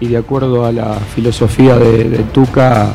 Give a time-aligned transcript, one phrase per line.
[0.00, 2.94] Y de acuerdo a la filosofía de, de Tuca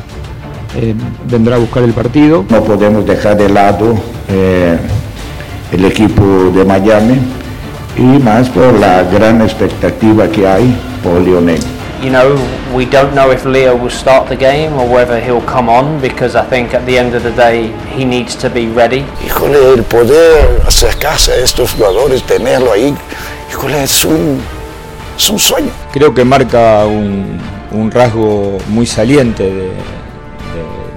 [0.75, 0.93] eh,
[1.29, 2.45] vendrá a buscar el partido.
[2.49, 3.95] No podemos dejar de lado
[4.27, 4.77] eh,
[5.71, 7.17] el equipo de Miami
[7.97, 11.59] y más por la gran expectativa que hay por Lionel.
[12.03, 12.35] You know,
[12.75, 16.35] we don't know if Leo will start the game or whether he'll come on because
[16.35, 19.05] I think at the end of the day he needs to be ready.
[19.25, 22.93] Híjole, el poder acercarse a estos jugadores, tenerlo ahí,
[23.49, 24.39] híjole, es un,
[25.17, 25.69] es un sueño.
[25.91, 27.37] Creo que marca un,
[27.71, 29.71] un rasgo muy saliente de,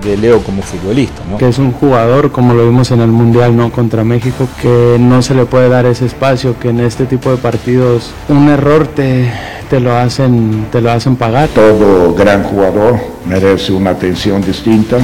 [0.02, 1.22] de, de Leo como futbolista.
[1.30, 1.38] ¿no?
[1.38, 5.22] que es un jugador, como lo vimos en el Mundial no contra México, que no
[5.22, 9.30] se le puede dar ese espacio, que en este tipo de partidos un error te,
[9.68, 11.48] te lo hacen te lo hacen pagar.
[11.50, 14.98] Todo gran jugador merece una atención distinta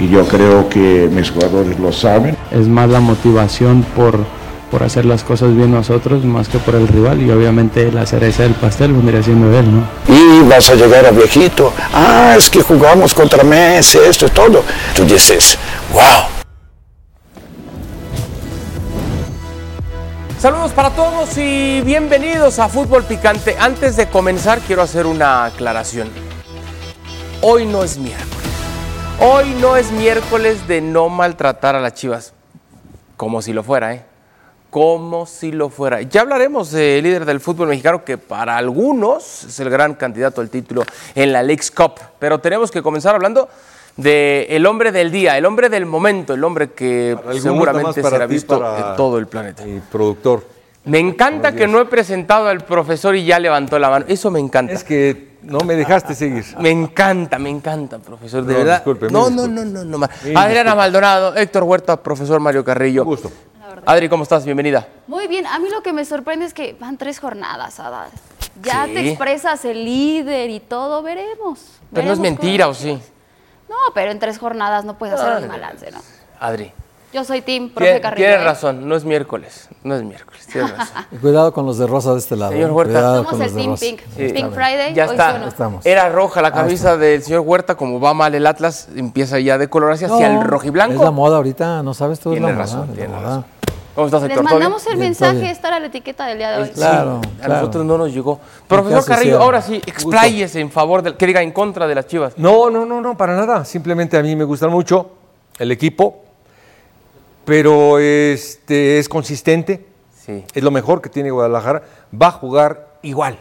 [0.00, 2.36] y yo creo que mis jugadores lo saben.
[2.50, 4.24] Es más la motivación por,
[4.70, 8.42] por hacer las cosas bien nosotros más que por el rival y obviamente la cereza
[8.42, 9.86] del pastel vendría siendo él, ¿no?
[10.08, 14.62] Y vas a llegar a viejito, ah, es que jugamos contra Messi, esto y todo.
[14.94, 15.58] Tú dices,
[15.92, 16.38] wow.
[20.38, 23.56] Saludos para todos y bienvenidos a Fútbol Picante.
[23.58, 26.08] Antes de comenzar quiero hacer una aclaración.
[27.40, 28.28] Hoy no es miércoles.
[29.20, 32.34] Hoy no es miércoles de no maltratar a las chivas.
[33.16, 34.07] Como si lo fuera, ¿eh?
[34.78, 36.02] Como si lo fuera.
[36.02, 40.50] Ya hablaremos del líder del fútbol mexicano que para algunos es el gran candidato al
[40.50, 40.84] título
[41.16, 41.94] en la League's Cup.
[42.20, 43.48] Pero tenemos que comenzar hablando
[43.96, 48.34] del el hombre del día, el hombre del momento, el hombre que seguramente será ti,
[48.34, 49.64] visto en todo el planeta.
[49.64, 50.44] Mi productor.
[50.84, 54.04] Me encanta que no he presentado al profesor y ya levantó la mano.
[54.08, 54.72] Eso me encanta.
[54.72, 56.44] Es que no me dejaste seguir.
[56.60, 58.44] Me encanta, me encanta, profesor.
[58.44, 58.76] De No, verdad.
[58.76, 60.74] disculpe, no, no, no, no, no, Mil Adriana.
[60.74, 63.02] Maldonado, Héctor Huerta, profesor Mario Carrillo.
[63.02, 63.30] Un gusto.
[63.86, 64.44] Adri, ¿cómo estás?
[64.44, 64.86] Bienvenida.
[65.06, 68.08] Muy bien, a mí lo que me sorprende es que van tres jornadas, Adal.
[68.62, 68.94] Ya Sí.
[68.94, 71.60] te expresas el líder y todo, veremos.
[71.92, 72.98] Pero no es mentira, ¿o sí?
[73.68, 75.98] No, pero en tres jornadas no puedes hacer Ay, el balance, ¿no?
[76.40, 76.72] Adri.
[77.10, 78.26] Yo soy team, profe Tien- Carrillo.
[78.26, 78.44] Tienes ¿eh?
[78.44, 79.68] razón, no es miércoles.
[79.82, 81.06] No es miércoles, tienes razón.
[81.10, 82.52] Y Cuidado con los de rosa de este lado.
[82.52, 82.72] Señor ¿eh?
[82.72, 82.92] Huerta.
[82.92, 83.80] Cuidado Somos con el team rosa.
[83.86, 84.00] pink.
[84.14, 84.28] Sí.
[84.34, 85.38] Pink Friday, Ya hoy está.
[85.38, 85.48] no.
[85.48, 85.86] Estamos.
[85.86, 89.56] Era roja la Ahí camisa del señor Huerta, como va mal el Atlas, empieza ya
[89.56, 90.94] de colorarse hacia No, el rojiblanco.
[90.96, 92.32] Es la moda ahorita, no sabes tú.
[92.32, 93.44] es Tienes la razón, moda, tienes razón.
[93.98, 96.68] ¿Cómo estás, Les mandamos el mensaje, esta era la etiqueta del día de hoy.
[96.68, 97.54] Claro, Sí, a claro.
[97.54, 98.38] nosotros no nos llegó.
[98.68, 102.34] Profesor Carrillo, ahora sí, expláyese en favor del, que diga en contra de las chivas.
[102.36, 103.64] No, no, no, no, para nada.
[103.64, 105.10] Simplemente a mí me gusta mucho
[105.58, 106.22] el equipo,
[107.44, 109.84] pero este es consistente.
[110.24, 110.44] Sí.
[110.54, 111.82] Es lo mejor que tiene Guadalajara.
[112.14, 113.36] Va a jugar igual.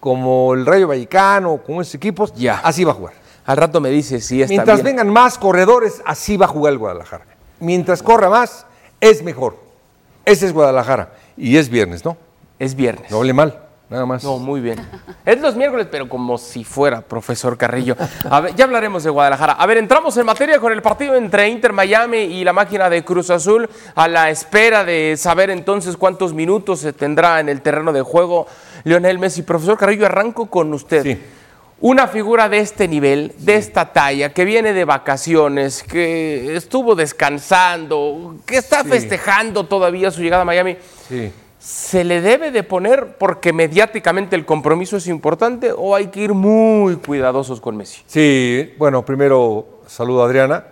[0.00, 2.58] Como el Rayo Vallecano, como esos equipos, Ya.
[2.64, 3.14] así va a jugar.
[3.46, 4.96] Al rato me dice si está Mientras bien.
[4.96, 7.24] vengan más corredores, así va a jugar el Guadalajara.
[7.60, 8.66] Mientras corra más,
[9.00, 9.61] es mejor.
[10.24, 11.12] Ese es Guadalajara.
[11.36, 12.16] Y es viernes, ¿no?
[12.58, 13.10] Es viernes.
[13.10, 13.60] No hable mal,
[13.90, 14.22] nada más.
[14.22, 14.78] No, muy bien.
[15.24, 17.96] Es los miércoles, pero como si fuera, profesor Carrillo.
[18.30, 19.54] A ver, ya hablaremos de Guadalajara.
[19.54, 23.04] A ver, entramos en materia con el partido entre Inter Miami y la máquina de
[23.04, 27.92] Cruz Azul, a la espera de saber entonces cuántos minutos se tendrá en el terreno
[27.92, 28.46] de juego
[28.84, 29.42] Lionel Messi.
[29.42, 31.02] Profesor Carrillo, arranco con usted.
[31.02, 31.22] Sí.
[31.82, 38.36] Una figura de este nivel, de esta talla, que viene de vacaciones, que estuvo descansando,
[38.46, 40.76] que está festejando todavía su llegada a Miami.
[41.08, 41.32] Sí.
[41.58, 46.34] ¿Se le debe de poner porque mediáticamente el compromiso es importante o hay que ir
[46.34, 48.02] muy cuidadosos con Messi?
[48.06, 50.64] Sí, bueno, primero saludo a Adriana,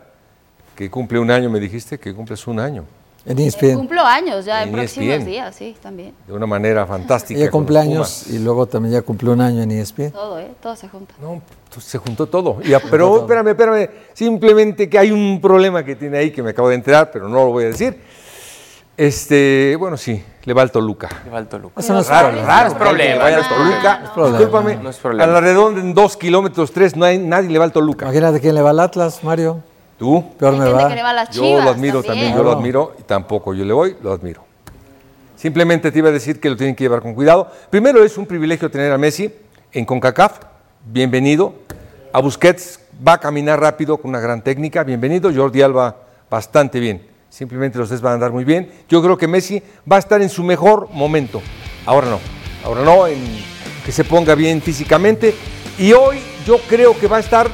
[0.76, 2.84] que cumple un año, me dijiste que cumples un año,
[3.26, 3.74] En E ESPN.
[3.76, 5.26] Cumplo años ya en En próximos ESPN.
[5.26, 6.14] días, sí, también.
[6.26, 7.38] de una manera fantástica.
[7.38, 10.10] Ella cumple años y luego también ya cumplió un año en E ESPN.
[10.12, 10.50] Todo, ¿eh?
[10.62, 11.14] Todo se junta.
[11.20, 11.42] No,
[11.72, 12.58] pues, se juntó todo.
[12.64, 16.50] Y a- pero espérame, espérame, simplemente que hay un problema que tiene ahí que me
[16.50, 18.00] acabo de enterar, pero no lo voy a decir.
[18.96, 21.08] Este, bueno, sí, le va al Toluca.
[21.24, 21.80] Le va al Toluca.
[21.80, 22.46] Eso no es Raro, problema.
[22.48, 23.22] raro es problema.
[23.22, 23.70] Vaya no al es problema.
[23.80, 24.12] Toluca.
[24.14, 24.38] problema.
[24.38, 25.24] Discúlpame, No es problema.
[25.24, 28.04] a la redonda en dos kilómetros, tres, no hay, nadie le va al Toluca.
[28.06, 29.62] Imagínate quién le va al Atlas, Mario.
[30.00, 30.24] ¿Tú?
[30.38, 30.88] Peor me va.
[30.88, 33.52] que le va a las Yo chivas lo admiro también, yo lo admiro y tampoco
[33.52, 34.42] yo le voy, lo admiro.
[35.36, 37.52] Simplemente te iba a decir que lo tienen que llevar con cuidado.
[37.68, 39.30] Primero es un privilegio tener a Messi
[39.74, 40.38] en CONCACAF,
[40.86, 41.52] bienvenido.
[42.14, 45.30] A Busquets va a caminar rápido con una gran técnica, bienvenido.
[45.34, 45.94] Jordi Alba
[46.30, 47.06] bastante bien.
[47.28, 48.72] Simplemente los tres van a andar muy bien.
[48.88, 51.42] Yo creo que Messi va a estar en su mejor momento.
[51.84, 52.20] Ahora no,
[52.64, 53.18] ahora no, en
[53.84, 55.34] que se ponga bien físicamente.
[55.78, 57.48] Y hoy yo creo que va a estar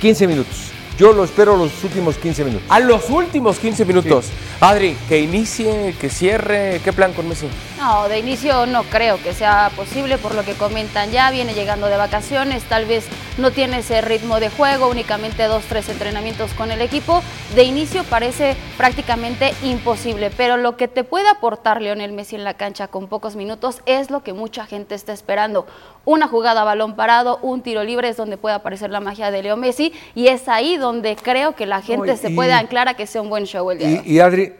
[0.00, 0.65] 15 minutos.
[0.96, 2.66] Yo lo espero los últimos 15 minutos.
[2.70, 4.30] A los últimos 15 minutos.
[4.60, 6.80] Adri, que inicie, que cierre.
[6.82, 7.48] ¿Qué plan con Messi?
[7.78, 11.88] No, de inicio no creo que sea posible por lo que comentan ya, viene llegando
[11.88, 13.04] de vacaciones, tal vez
[13.36, 17.22] no tiene ese ritmo de juego, únicamente dos, tres entrenamientos con el equipo.
[17.54, 22.54] De inicio parece prácticamente imposible, pero lo que te puede aportar Lionel Messi en la
[22.54, 25.66] cancha con pocos minutos es lo que mucha gente está esperando.
[26.06, 29.42] Una jugada a balón parado, un tiro libre es donde puede aparecer la magia de
[29.42, 30.85] Leo Messi y es ahí donde
[31.22, 33.70] creo que la gente No, se y- puede anclar a que sea un buen show
[33.70, 34.02] el día de hoy.
[34.06, 34.52] Y, y Adri,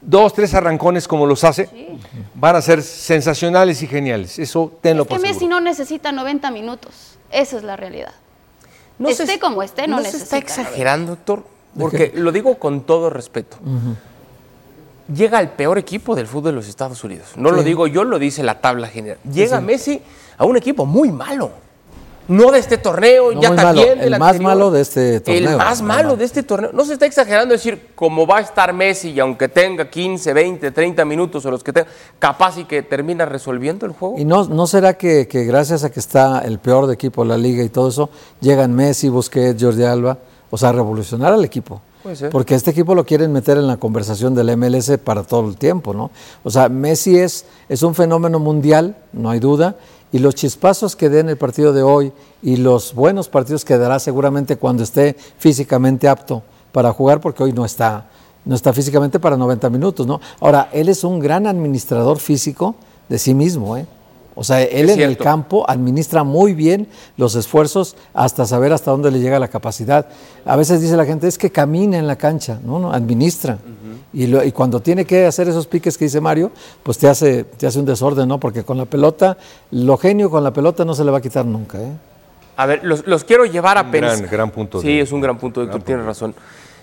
[0.00, 1.68] dos, tres arrancones como los hace,
[2.34, 4.38] van a ser sensacionales y geniales.
[4.38, 5.56] Eso tenlo Es que por Messi seguro.
[5.56, 7.18] no necesita 90 minutos.
[7.30, 8.12] Esa es la realidad.
[8.98, 10.36] No se- esté como esté, no, ¿No se necesita.
[10.38, 11.44] está exagerando, Héctor?
[11.78, 13.58] Porque lo digo con todo respeto.
[15.14, 17.28] Llega al peor equipo del fútbol de los Estados Unidos.
[17.36, 19.18] No lo digo yo, lo dice la tabla general.
[19.30, 19.64] Llega sí.
[19.64, 20.02] Messi
[20.36, 21.50] a un equipo muy malo.
[22.28, 24.02] No de este torneo, No, ya también malo.
[24.02, 24.42] El más anterior.
[24.42, 25.50] malo de este torneo.
[25.50, 26.70] El más malo de este torneo.
[26.72, 30.70] No se está exagerando decir, como va a estar Messi y aunque tenga 15, 20,
[30.70, 31.88] 30 minutos o los que tenga,
[32.18, 34.18] capaz y que termina resolviendo el juego.
[34.18, 37.28] ¿Y no, no será que, que gracias a que está el peor de equipo de
[37.28, 40.18] la liga y todo eso, llegan Messi, Busquets, Jordi Alba,
[40.50, 41.80] o sea, revolucionar al equipo?
[42.30, 45.92] Porque este equipo lo quieren meter en la conversación del MLS para todo el tiempo,
[45.92, 46.10] ¿no?
[46.44, 49.76] O sea, Messi es, es un fenómeno mundial, no hay duda,
[50.16, 52.10] y los chispazos que dé en el partido de hoy
[52.42, 56.42] y los buenos partidos que dará seguramente cuando esté físicamente apto
[56.72, 58.06] para jugar, porque hoy no está,
[58.46, 60.22] no está físicamente para 90 minutos, ¿no?
[60.40, 62.76] Ahora, él es un gran administrador físico
[63.10, 63.86] de sí mismo, ¿eh?
[64.38, 66.86] O sea, él Es en el campo administra muy bien
[67.16, 70.06] los esfuerzos hasta saber hasta dónde le llega la capacidad.
[70.44, 73.58] A veces dice la gente, es que camina en la cancha, no, no, administra.
[74.12, 76.50] y, lo- y cuando tiene que hacer esos piques que dice Mario,
[76.82, 78.38] pues te hace, te hace un desorden, ¿no?
[78.38, 79.36] Porque con la pelota,
[79.70, 81.92] lo genio con la pelota no se le va a quitar nunca, ¿eh?
[82.58, 84.18] A ver, los, los quiero llevar a Un pensar.
[84.18, 86.34] gran- gran punto Sí, de- es un gran punto, Héctor, tienes razón.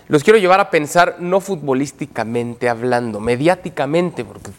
[0.08, 4.50] Los quiero llevar a pensar, no futbolísticamente hablando, mediáticamente, porque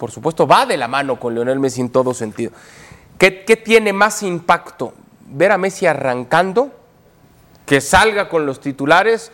[0.00, 2.52] por supuesto va de la mano con Lionel Messi en todo sentido.
[3.18, 4.94] ¿Qué, qué tiene más impacto?
[5.26, 6.70] ¿Ver a Messi arrancando?
[7.66, 9.30] ¿Que salga con los titulares?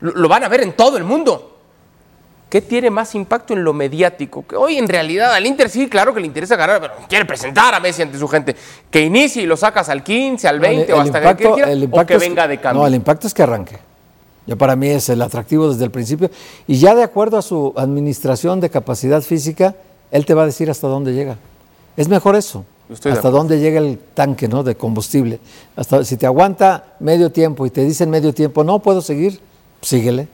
[0.00, 1.52] Lo, lo van a ver en todo el mundo.
[2.48, 4.46] ¿Qué tiene más impacto en lo mediático?
[4.46, 7.74] Que hoy en realidad al Inter sí, claro que le interesa ganar, pero quiere presentar
[7.74, 8.56] a Messi ante su gente.
[8.90, 12.14] Que inicie y lo sacas al 15, al 20 o hasta que quiera, o que
[12.14, 12.80] es- venga de cambio.
[12.80, 13.78] No, el impacto es que arranque.
[14.46, 16.30] Ya para mí es el atractivo desde el principio.
[16.68, 19.74] Y ya de acuerdo a su administración de capacidad física,
[20.10, 21.36] él te va a decir hasta dónde llega.
[21.96, 22.64] Es mejor eso.
[22.88, 24.62] Estoy hasta dónde llega el tanque ¿no?
[24.62, 25.40] de combustible.
[25.74, 29.40] Hasta, si te aguanta medio tiempo y te dicen medio tiempo, no puedo seguir,
[29.82, 30.28] síguele.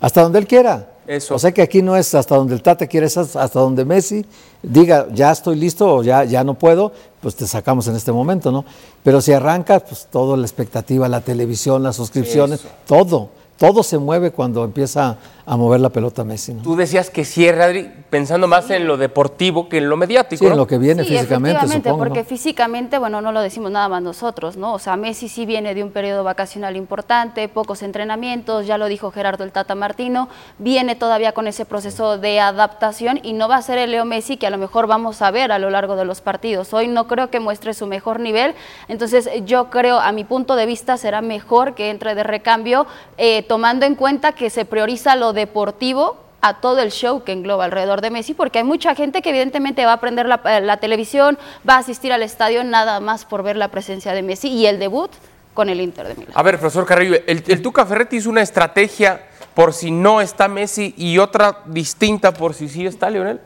[0.00, 0.88] Hasta donde él quiera.
[1.06, 1.34] Eso.
[1.34, 4.24] O sea que aquí no es hasta donde el Tata quiere, es hasta donde Messi
[4.62, 8.50] diga, ya estoy listo o ya, ya no puedo, pues te sacamos en este momento,
[8.50, 8.64] ¿no?
[9.02, 12.68] Pero si arrancas, pues toda la expectativa, la televisión, las suscripciones, Eso.
[12.86, 13.28] todo,
[13.58, 15.16] todo se mueve cuando empieza
[15.46, 16.62] a mover la pelota Messi, ¿no?
[16.62, 20.42] Tú decías que cierre, Adri, pensando más en lo deportivo que en lo mediático.
[20.42, 21.98] Sí, en lo que viene Sí, físicamente, supongo.
[21.98, 22.24] porque ¿no?
[22.24, 24.72] físicamente, bueno, no lo decimos nada más nosotros, ¿no?
[24.72, 29.10] O sea, Messi sí viene de un periodo vacacional importante, pocos entrenamientos, ya lo dijo
[29.10, 33.62] Gerardo el Tata Martino, viene todavía con ese proceso de adaptación y no va a
[33.62, 36.06] ser el Leo Messi que a lo mejor vamos a ver a lo largo de
[36.06, 36.72] los partidos.
[36.72, 38.54] Hoy no creo que muestre su mejor nivel,
[38.88, 42.86] entonces yo creo, a mi punto de vista, será mejor que entre de recambio,
[43.18, 47.64] eh, tomando en cuenta que se prioriza lo deportivo a todo el show que engloba
[47.64, 50.76] alrededor de Messi, porque hay mucha gente que evidentemente va a prender la, eh, la
[50.76, 54.66] televisión, va a asistir al estadio nada más por ver la presencia de Messi y
[54.66, 55.10] el debut
[55.54, 56.32] con el Inter de Milán.
[56.34, 59.22] A ver, profesor Carrillo, el, el Tuca Ferretti hizo una estrategia
[59.54, 63.40] por si no está Messi y otra distinta por si sí está Lionel.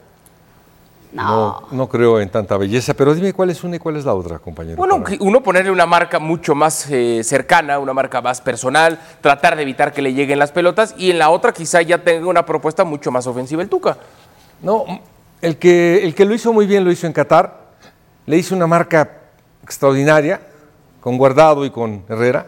[1.12, 4.14] No, no creo en tanta belleza, pero dime cuál es una y cuál es la
[4.14, 4.76] otra, compañero.
[4.76, 9.56] Bueno, Para- uno ponerle una marca mucho más eh, cercana, una marca más personal, tratar
[9.56, 12.44] de evitar que le lleguen las pelotas y en la otra quizá ya tenga una
[12.44, 13.96] propuesta mucho más ofensiva el Tuca.
[14.62, 14.84] No,
[15.40, 17.68] el que, el que lo hizo muy bien lo hizo en Qatar.
[18.26, 19.08] Le hizo una marca
[19.62, 20.40] extraordinaria
[21.00, 22.46] con Guardado y con Herrera.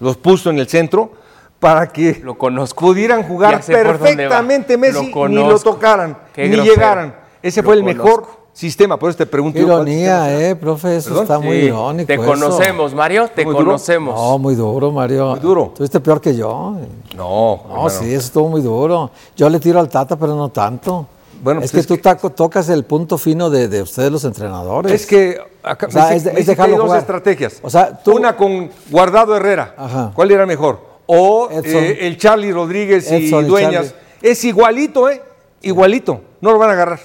[0.00, 1.12] Los puso en el centro
[1.58, 2.84] para que Lo conozco.
[2.84, 6.74] pudieran jugar perfectamente Messi Lo ni lo tocaran, Qué ni grosero.
[6.74, 7.23] llegaran.
[7.44, 8.04] Ese Lo fue el conozco.
[8.04, 8.98] mejor sistema.
[8.98, 9.54] Por eso te pregunto.
[9.58, 11.22] Qué yo, ¿cuál sistema ironía, eh, profe, eso ¿Perdón?
[11.24, 12.06] está muy Sí, irónico.
[12.06, 12.24] te eso.
[12.24, 13.66] conocemos, Mario, te Muy duro.
[13.66, 14.14] conocemos.
[14.14, 15.30] No, muy duro, Mario.
[15.32, 15.64] Muy duro.
[15.72, 16.76] Estuviste peor que yo.
[17.14, 17.90] No, No, hermano.
[17.90, 19.10] sí, eso estuvo muy duro.
[19.36, 21.06] Yo le tiro al Tata, pero no tanto.
[21.42, 24.10] Bueno, es pues que es tú que- taco- tocas el punto fino de, de ustedes
[24.10, 24.90] los entrenadores.
[24.92, 27.00] Es que acá, O sea, Messi- es de- es Messi dejarlo tiene dos jugar.
[27.00, 27.60] estrategias.
[27.62, 29.74] O sea, tú- Una con Guardado Herrera.
[29.76, 30.12] Ajá.
[30.14, 30.80] ¿Cuál era mejor?
[31.04, 31.84] O Edson.
[31.84, 33.94] eh, el Charlie Rodríguez Edson y Dueñas.
[34.22, 35.20] Es igualito, ¿eh?
[35.60, 36.20] Igualito.
[36.40, 37.00] No lo van a agarrar.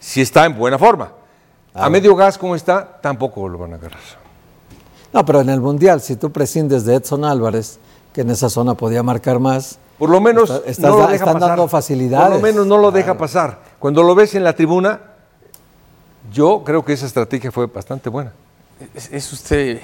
[0.00, 1.12] Si está en buena forma.
[1.74, 4.00] A medio gas como está, tampoco lo van a agarrar.
[5.12, 7.78] No, pero en el Mundial, si tú prescindes de Edson Álvarez,
[8.12, 11.14] que en esa zona podía marcar más, Por lo menos Está- estás no lo deja
[11.16, 11.48] están pasar.
[11.50, 12.26] dando facilidades.
[12.28, 13.58] Por lo menos no lo deja pasar.
[13.78, 14.98] Cuando lo ves en la tribuna,
[16.32, 18.32] yo creo que esa estrategia fue bastante buena.
[18.94, 19.80] Es, es usted,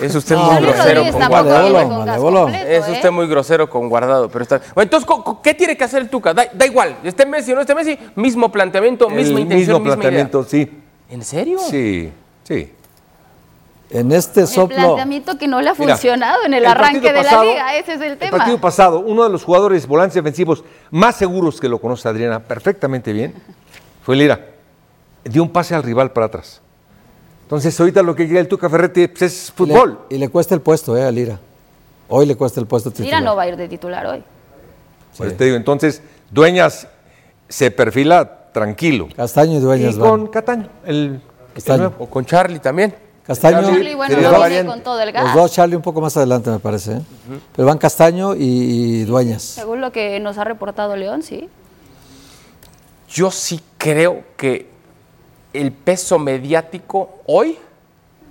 [0.00, 2.48] es usted No, muy grosero con Guardado.
[2.48, 2.92] Es ¿eh?
[2.92, 4.58] usted muy grosero con Guardado, pero está.
[4.74, 6.32] Bueno, entonces, ¿co- co- ¿qué tiene que hacer el Tuca?
[6.34, 9.78] Da, da igual, esté Messi o no esté Messi, mismo planteamiento, misma El intención, mismo
[9.80, 10.70] misma planteamiento, sí.
[11.10, 11.58] ¿En serio?
[11.58, 12.12] Sí,
[12.44, 12.72] sí.
[13.90, 14.76] en este El soplo.
[14.76, 17.74] planteamiento que no le ha Mira, funcionado en el, el arranque de pasado- la liga,
[17.76, 18.38] ese es el El tema.
[18.38, 23.12] partido pasado, uno de los jugadores volantes defensivos más seguros que lo conoce Adriana perfectamente
[23.12, 23.34] bien
[24.04, 24.46] fue Lira.
[25.24, 26.60] Dio un pase al rival para atrás.
[27.50, 29.98] Entonces, ahorita lo que quiere el Tuca Ferretti pues, es y le- fútbol.
[30.08, 31.36] Y le, cuesta el puesto, eh, a Lira.
[32.08, 33.06] Hoy le cuesta el puesto titular.
[33.06, 34.22] Mira, no va a ir de titular hoy.
[35.16, 36.86] Por eso te digo, entonces, Dueñas
[37.48, 39.08] se perfila tranquilo.
[39.16, 40.10] Castaño y Dueñas y van.
[40.10, 41.20] con Cataño, el, el
[41.54, 41.78] Castaño.
[41.88, 41.96] nuevo.
[42.04, 42.94] O con Charlie también.
[43.26, 43.62] Castaño.
[43.62, 44.16] Charlie, bueno,
[44.64, 45.24] no con todo el gas.
[45.24, 46.92] Los dos, Charlie, un poco más adelante, me parece.
[46.98, 47.00] ¿eh?
[47.56, 49.42] Pero van Castaño y, y Dueñas.
[49.42, 51.48] Según lo que nos ha reportado León, sí.
[53.08, 54.68] Yo sí creo que
[55.52, 57.58] el peso mediático hoy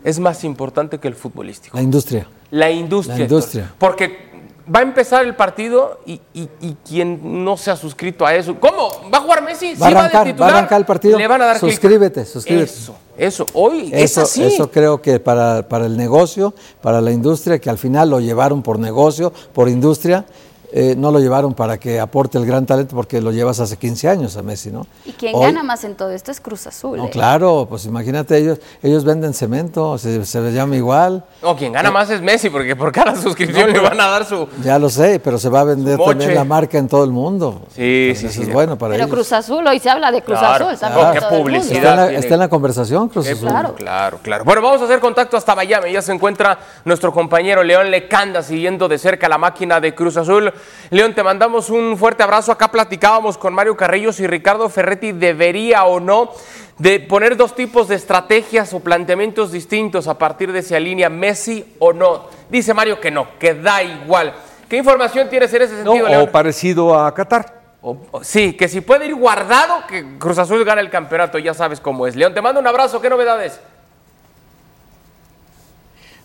[0.03, 1.75] es más importante que el futbolístico.
[1.77, 2.27] La industria.
[2.51, 3.17] La industria.
[3.17, 3.63] La industria.
[3.63, 3.77] Héctor.
[3.77, 4.29] Porque
[4.73, 8.55] va a empezar el partido y, y- y quien no se ha suscrito a eso.
[8.59, 8.89] ¿Cómo?
[9.13, 9.73] ¿Va a jugar Messi?
[9.75, 10.49] Va a ¿Sí de va a titular?
[10.55, 11.17] arrancar el partido.
[11.17, 11.59] Le van a dar.
[11.59, 12.71] Suscríbete, suscríbete.
[12.71, 13.45] Eso, eso.
[13.53, 14.43] Hoy es Eso, así.
[14.43, 18.61] eso creo que para, para el negocio, para la industria, que al final lo llevaron
[18.63, 20.25] por negocio, por industria,
[20.71, 24.07] eh, no lo llevaron para que aporte el gran talento, porque lo llevas hace 15
[24.09, 24.85] años a Messi, ¿no?
[25.05, 26.97] Y quien Hoy- gana más en todo esto es Cruz Azul.
[26.97, 27.09] No, ¿eh?
[27.09, 31.23] claro, pues imagínate, ellos, ellos venden cemento, se, se llama igual.
[31.41, 34.47] No, quien gana más es Messi, porque por cada suscripción le van a dar su.
[34.63, 37.61] Ya lo sé, pero se va a vender también la marca en todo el mundo.
[37.75, 38.47] Sí, Entonces, sí, sí.
[38.47, 39.15] Es bueno para Pero ellos.
[39.15, 40.77] Cruz Azul, hoy se habla de Cruz Claro, Azul.
[40.79, 41.11] claro.
[41.13, 41.75] Qué publicidad.
[41.77, 42.19] está, en la, tiene.
[42.19, 43.47] está en la conversación, Cruz Eh, Azul.
[43.49, 43.75] claro.
[43.75, 44.43] Claro, claro.
[44.45, 45.91] Bueno, vamos a hacer contacto hasta Miami.
[45.91, 50.53] Ya se encuentra nuestro compañero León Lecanda siguiendo de cerca la máquina de Cruz Azul.
[50.89, 52.51] León, te mandamos un fuerte abrazo.
[52.51, 56.31] Acá platicábamos con Mario Carrillo si Ricardo Ferretti debería o no
[56.77, 61.75] de poner dos tipos de estrategias o planteamientos distintos a partir de si alinea Messi
[61.79, 62.25] o no.
[62.49, 64.33] Dice Mario que no, que da igual.
[64.69, 66.29] ¿Qué información tienes en ese No, sentido, o León?
[66.31, 67.59] parecido a Qatar.
[67.81, 71.53] O- o- sí, que si puede ir guardado, que Cruz Azul gane el campeonato, ya
[71.53, 72.15] sabes cómo es.
[72.15, 73.59] León, te mando un abrazo, ¿qué novedades?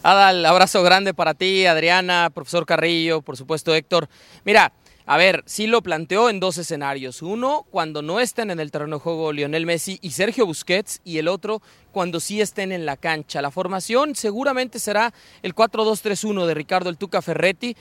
[0.07, 4.11] Adal, abrazo grande para ti, Adriana, profesor Carrillo, por supuesto Héctor.
[4.45, 4.75] Mira,
[5.07, 7.23] a ver, sí lo planteó en dos escenarios.
[7.23, 11.17] Uno, cuando no estén en el terreno de juego Lionel Messi y Sergio Busquets, y
[11.17, 13.41] el otro, cuando sí estén en la cancha.
[13.41, 17.75] La formación seguramente será el 4-2-3-1 de Ricardo El Tuca Ferretti,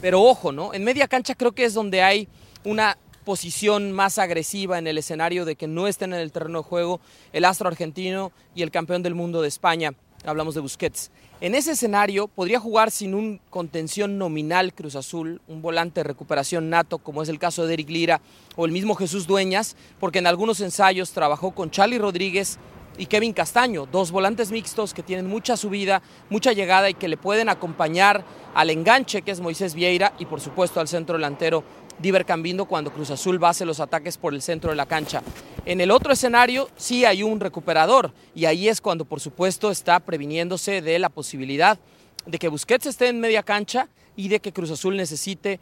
[0.00, 0.74] pero ojo, ¿no?
[0.74, 2.26] En media cancha creo que es donde hay
[2.64, 6.64] una posición más agresiva en el escenario de que no estén en el terreno de
[6.64, 7.00] juego
[7.32, 9.92] el astro argentino y el campeón del mundo de España.
[10.24, 11.10] Hablamos de Busquets.
[11.42, 16.70] En ese escenario podría jugar sin un contención nominal Cruz Azul, un volante de recuperación
[16.70, 18.20] nato, como es el caso de Eric Lira
[18.54, 22.60] o el mismo Jesús Dueñas, porque en algunos ensayos trabajó con Charlie Rodríguez
[22.96, 27.16] y Kevin Castaño, dos volantes mixtos que tienen mucha subida, mucha llegada y que le
[27.16, 31.64] pueden acompañar al enganche que es Moisés Vieira y por supuesto al centro delantero
[31.98, 35.22] Diver Cambindo cuando Cruz Azul base los ataques por el centro de la cancha.
[35.64, 40.00] En el otro escenario sí hay un recuperador y ahí es cuando por supuesto está
[40.00, 41.78] previniéndose de la posibilidad
[42.26, 45.60] de que Busquets esté en media cancha y de que Cruz Azul necesite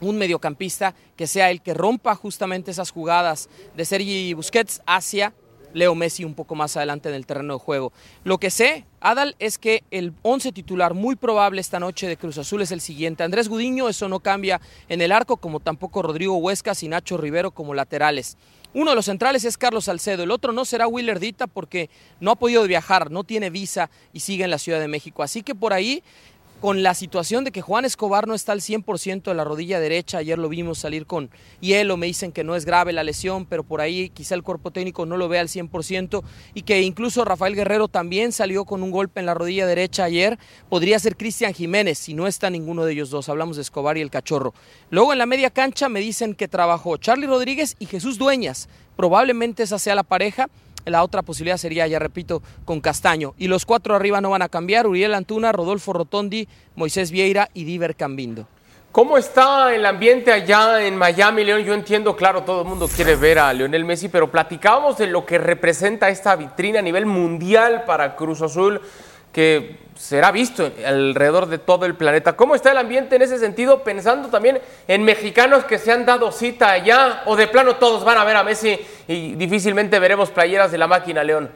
[0.00, 5.32] un mediocampista que sea el que rompa justamente esas jugadas de Sergi Busquets hacia
[5.72, 7.92] Leo Messi un poco más adelante en el terreno de juego.
[8.24, 12.38] Lo que sé, Adal, es que el 11 titular muy probable esta noche de Cruz
[12.38, 13.22] Azul es el siguiente.
[13.22, 17.50] Andrés Gudiño, eso no cambia en el arco, como tampoco Rodrigo Huescas y Nacho Rivero
[17.50, 18.36] como laterales.
[18.72, 22.30] Uno de los centrales es Carlos Salcedo, el otro no será Willer Dita porque no
[22.30, 25.24] ha podido viajar, no tiene visa y sigue en la Ciudad de México.
[25.24, 26.04] Así que por ahí
[26.60, 30.18] con la situación de que Juan Escobar no está al 100% de la rodilla derecha,
[30.18, 33.64] ayer lo vimos salir con hielo, me dicen que no es grave la lesión, pero
[33.64, 37.56] por ahí quizá el cuerpo técnico no lo vea al 100% y que incluso Rafael
[37.56, 40.38] Guerrero también salió con un golpe en la rodilla derecha ayer,
[40.68, 44.02] podría ser Cristian Jiménez si no está ninguno de ellos dos, hablamos de Escobar y
[44.02, 44.52] el Cachorro.
[44.90, 49.62] Luego en la media cancha me dicen que trabajó Charlie Rodríguez y Jesús Dueñas, probablemente
[49.62, 50.50] esa sea la pareja.
[50.84, 53.34] La otra posibilidad sería, ya repito, con Castaño.
[53.38, 54.86] Y los cuatro arriba no van a cambiar.
[54.86, 58.46] Uriel Antuna, Rodolfo Rotondi, Moisés Vieira y Diver Cambindo.
[58.92, 61.62] ¿Cómo está el ambiente allá en Miami, León?
[61.62, 65.24] Yo entiendo, claro, todo el mundo quiere ver a Lionel Messi, pero platicábamos de lo
[65.24, 68.80] que representa esta vitrina a nivel mundial para Cruz Azul,
[69.32, 72.32] que será visto alrededor de todo el planeta.
[72.34, 73.84] ¿Cómo está el ambiente en ese sentido?
[73.84, 78.16] Pensando también en mexicanos que se han dado cita allá, o de plano todos van
[78.16, 81.50] a ver a Messi y difícilmente veremos playeras de la máquina, León.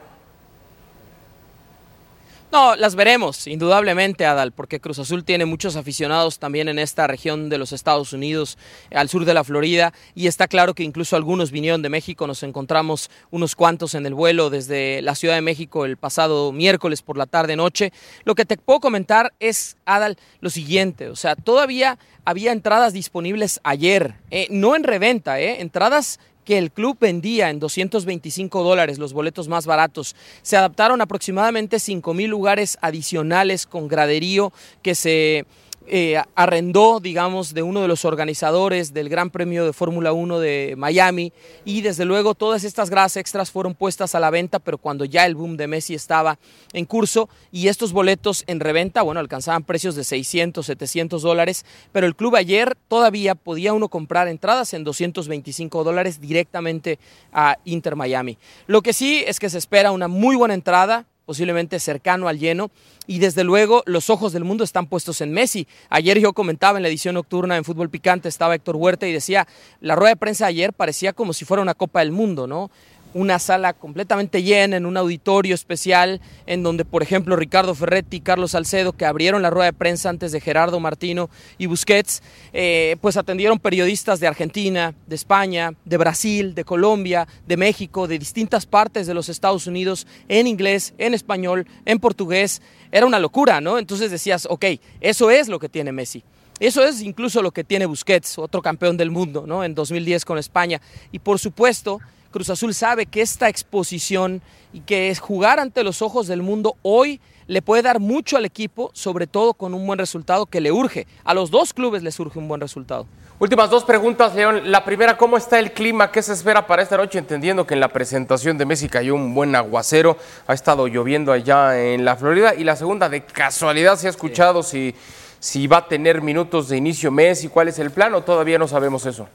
[2.55, 7.49] No, las veremos, indudablemente, Adal, porque Cruz Azul tiene muchos aficionados también en esta región
[7.49, 8.57] de los Estados Unidos,
[8.93, 12.43] al sur de la Florida, y está claro que incluso algunos vinieron de México, nos
[12.43, 17.17] encontramos unos cuantos en el vuelo desde la Ciudad de México el pasado miércoles por
[17.17, 17.91] la tarde-noche.
[18.23, 23.59] Lo que te puedo comentar es, Adal, lo siguiente, o sea, todavía había entradas disponibles
[23.65, 29.13] ayer, eh, no en reventa, eh, entradas que el club vendía en 225 dólares, los
[29.13, 30.15] boletos más baratos.
[30.43, 35.45] Se adaptaron aproximadamente 5 mil lugares adicionales con graderío que se
[35.87, 40.73] eh, arrendó, digamos, de uno de los organizadores del Gran Premio de Fórmula 1 de
[40.77, 41.31] Miami
[41.63, 45.25] y desde luego todas estas gradas extras fueron puestas a la venta, pero cuando ya
[45.25, 46.39] el boom de Messi estaba
[46.73, 52.07] en curso y estos boletos en reventa, bueno, alcanzaban precios de 600, 700 dólares, pero
[52.07, 56.99] el club ayer todavía podía uno comprar entradas en 225 dólares directamente
[57.31, 58.37] a Inter Miami.
[58.65, 62.71] Lo que sí es que se espera una muy buena entrada, posiblemente cercano al lleno.
[63.07, 65.67] Y desde luego los ojos del mundo están puestos en Messi.
[65.89, 69.47] Ayer yo comentaba en la edición nocturna en Fútbol Picante, estaba Héctor Huerta y decía,
[69.79, 72.71] la rueda de prensa ayer parecía como si fuera una Copa del Mundo, ¿no?
[73.15, 78.19] Una sala completamente llena, en un auditorio especial, en donde, por ejemplo, Ricardo Ferretti y
[78.19, 82.97] Carlos Salcedo, que abrieron la rueda de prensa antes de Gerardo Martino y Busquets, eh,
[82.99, 88.65] pues atendieron periodistas de Argentina, de España, de Brasil, de Colombia, de México, de distintas
[88.65, 92.61] partes de los Estados Unidos, en inglés, en español, en portugués.
[92.91, 93.79] Era una locura, ¿no?
[93.79, 94.65] Entonces decías, ok,
[94.99, 96.21] eso es lo que tiene Messi.
[96.59, 99.63] Eso es incluso lo que tiene Busquets, otro campeón del mundo, ¿no?
[99.63, 100.81] En 2010 con España.
[101.13, 102.01] Y por supuesto,
[102.35, 104.41] Cruz Azul sabe que esta exposición
[104.73, 108.43] y que es jugar ante los ojos del mundo hoy le puede dar mucho al
[108.43, 111.07] equipo, sobre todo con un buen resultado que le urge.
[111.23, 113.07] A los dos clubes les urge un buen resultado.
[113.39, 114.69] Últimas dos preguntas, León.
[114.69, 116.11] La primera, ¿cómo está el clima?
[116.11, 117.19] ¿Qué se espera para esta noche?
[117.19, 121.81] Entendiendo que en la presentación de Messi cayó un buen aguacero, ha estado lloviendo allá
[121.81, 122.53] en la Florida.
[122.53, 124.93] Y la segunda, de casualidad, ¿se ha escuchado si,
[125.39, 127.47] si va a tener minutos de inicio Messi?
[127.47, 129.25] ¿Cuál es el plan o todavía no sabemos eso?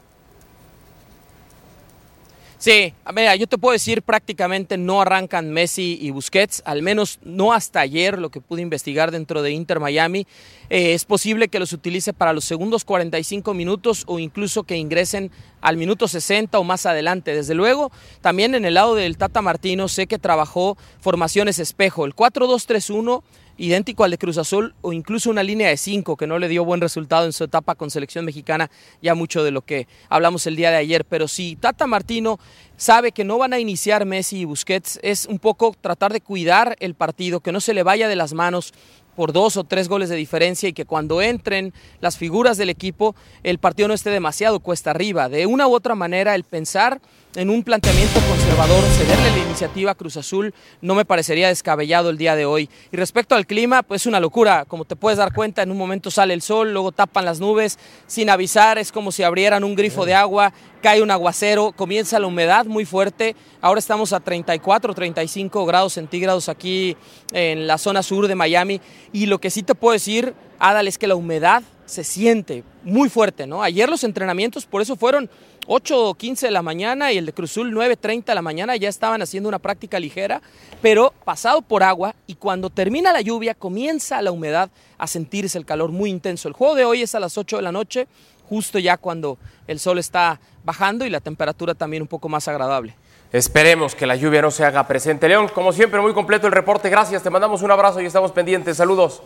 [2.61, 7.55] Sí, mira, yo te puedo decir prácticamente no arrancan Messi y Busquets, al menos no
[7.55, 10.27] hasta ayer, lo que pude investigar dentro de Inter Miami.
[10.69, 15.31] Eh, es posible que los utilice para los segundos 45 minutos o incluso que ingresen
[15.63, 17.35] al minuto 60 o más adelante.
[17.35, 22.15] Desde luego, también en el lado del Tata Martino sé que trabajó formaciones espejo, el
[22.15, 23.23] 4-2-3-1
[23.61, 26.65] idéntico al de Cruz Azul o incluso una línea de 5 que no le dio
[26.65, 28.71] buen resultado en su etapa con selección mexicana,
[29.03, 32.41] ya mucho de lo que hablamos el día de ayer, pero si Tata Martino
[32.79, 36.75] sabe que no van a iniciar Messi y Busquets, es un poco tratar de cuidar
[36.81, 38.73] el partido, que no se le vaya de las manos
[39.15, 43.15] por dos o tres goles de diferencia y que cuando entren las figuras del equipo
[43.43, 45.29] el partido no esté demasiado cuesta arriba.
[45.29, 47.03] De una u otra manera el pensar
[47.37, 52.19] en un planteamiento conservador, cederle la iniciativa a Cruz Azul no me parecería descabellado el
[52.19, 52.69] día de hoy.
[52.91, 55.79] Y respecto al clima, pues es una locura, como te puedes dar cuenta, en un
[55.79, 59.77] momento sale el sol, luego tapan las nubes, sin avisar, es como si abrieran un
[59.77, 64.93] grifo de agua, cae un aguacero, comienza la humedad muy fuerte, ahora estamos a 34,
[64.93, 66.97] 35 grados centígrados aquí
[67.33, 68.81] en la zona sur de Miami,
[69.13, 73.09] y lo que sí te puedo decir, Adal, es que la humedad se siente muy
[73.09, 73.63] fuerte, ¿no?
[73.63, 75.29] Ayer los entrenamientos por eso fueron
[75.73, 78.89] 8 o 15 de la mañana y el de Cruzul 9.30 de la mañana ya
[78.89, 80.43] estaban haciendo una práctica ligera,
[80.83, 85.65] pero pasado por agua y cuando termina la lluvia comienza la humedad a sentirse el
[85.65, 86.49] calor muy intenso.
[86.49, 88.09] El juego de hoy es a las 8 de la noche,
[88.49, 92.97] justo ya cuando el sol está bajando y la temperatura también un poco más agradable.
[93.31, 95.29] Esperemos que la lluvia no se haga presente.
[95.29, 96.91] León, como siempre, muy completo el reporte.
[96.91, 98.77] Gracias, te mandamos un abrazo y estamos pendientes.
[98.77, 99.23] Saludos.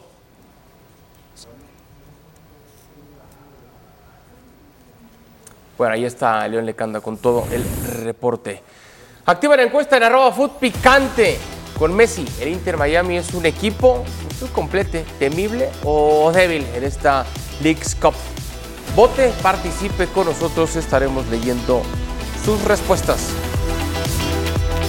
[5.76, 7.64] Bueno, ahí está León Lecanda con todo el
[8.04, 8.62] reporte.
[9.26, 11.38] Activa la encuesta en arroba food picante
[11.78, 12.24] con Messi.
[12.40, 14.04] El Inter Miami es un equipo
[14.40, 17.24] muy completo, temible o débil en esta
[17.60, 18.14] League's Cup.
[18.94, 21.82] Vote, participe con nosotros, estaremos leyendo
[22.44, 23.30] sus respuestas.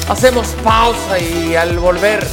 [0.08, 2.24] Hacemos pausa y al volver,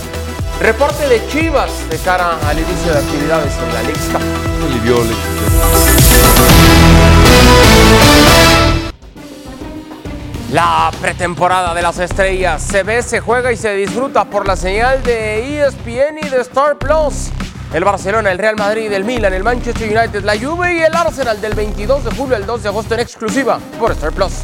[0.60, 4.20] reporte de Chivas de cara al inicio de actividades en la League's Cup.
[10.52, 15.02] La pretemporada de las estrellas se ve, se juega y se disfruta por la señal
[15.02, 17.30] de ESPN y de Star Plus.
[17.72, 21.40] El Barcelona, el Real Madrid, el Milan, el Manchester United, la Juve y el Arsenal
[21.40, 24.42] del 22 de julio al 2 de agosto en exclusiva por Star Plus.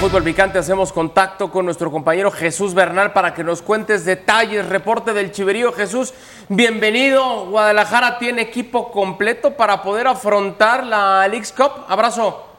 [0.00, 5.12] Fútbol Picante hacemos contacto con nuestro compañero Jesús Bernal para que nos cuentes detalles, reporte
[5.12, 5.74] del Chiverío.
[5.74, 6.14] Jesús,
[6.48, 7.44] bienvenido.
[7.50, 11.84] Guadalajara tiene equipo completo para poder afrontar la Leagues Cup.
[11.86, 12.49] Abrazo.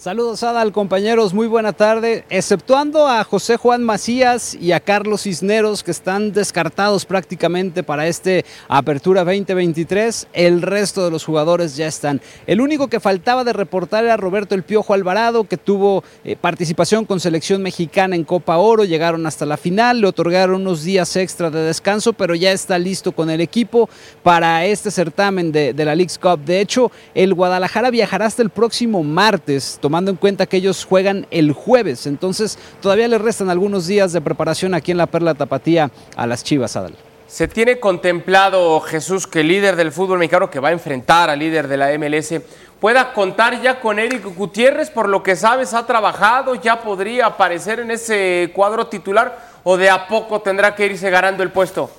[0.00, 2.24] Saludos Adal, compañeros, muy buena tarde.
[2.30, 8.46] Exceptuando a José Juan Macías y a Carlos Cisneros, que están descartados prácticamente para este
[8.66, 12.22] Apertura 2023, el resto de los jugadores ya están.
[12.46, 17.04] El único que faltaba de reportar era Roberto El Piojo Alvarado, que tuvo eh, participación
[17.04, 21.50] con selección mexicana en Copa Oro, llegaron hasta la final, le otorgaron unos días extra
[21.50, 23.90] de descanso, pero ya está listo con el equipo
[24.22, 26.42] para este certamen de, de la League's Cup.
[26.42, 31.26] De hecho, el Guadalajara viajará hasta el próximo martes tomando en cuenta que ellos juegan
[31.32, 32.06] el jueves.
[32.06, 36.44] Entonces, todavía les restan algunos días de preparación aquí en la Perla Tapatía a las
[36.44, 36.94] Chivas, Adal.
[37.26, 41.40] ¿Se tiene contemplado, Jesús, que el líder del fútbol mexicano que va a enfrentar al
[41.40, 42.40] líder de la MLS
[42.78, 44.90] pueda contar ya con Eric Gutiérrez?
[44.90, 49.90] Por lo que sabes, ha trabajado, ya podría aparecer en ese cuadro titular o de
[49.90, 51.90] a poco tendrá que irse ganando el puesto?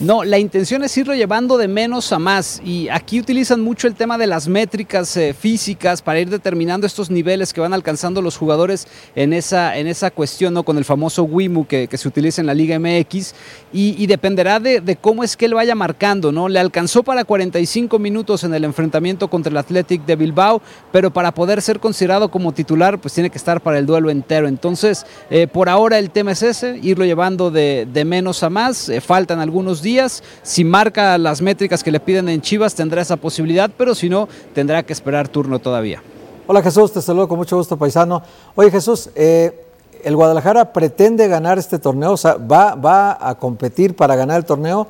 [0.00, 3.94] No, la intención es irlo llevando de menos a más y aquí utilizan mucho el
[3.94, 8.36] tema de las métricas eh, físicas para ir determinando estos niveles que van alcanzando los
[8.36, 10.64] jugadores en esa, en esa cuestión, ¿no?
[10.64, 13.34] con el famoso WIMU que, que se utiliza en la Liga MX
[13.72, 16.32] y, dependerá de, de, cómo es que él vaya marcando.
[16.32, 16.48] ¿no?
[16.48, 21.32] Le alcanzó para 45 minutos en el enfrentamiento contra el Athletic de Bilbao, pero para
[21.32, 24.48] poder ser considerado como titular pues tiene que estar para el duelo entero.
[24.48, 28.88] Entonces, eh, por ahora el tema es ese, irlo llevando de, de menos a más,
[28.88, 30.24] eh, faltan algunos días.
[30.42, 34.28] Si marca las métricas que le piden en Chivas, tendrá esa posibilidad, pero si no,
[34.52, 36.02] tendrá que esperar turno todavía.
[36.48, 38.20] Hola Jesús, te saludo con mucho gusto, paisano.
[38.56, 39.64] Oye Jesús, eh,
[40.02, 42.12] ¿el Guadalajara pretende ganar este torneo?
[42.12, 44.88] O sea, ¿va, ¿va a competir para ganar el torneo?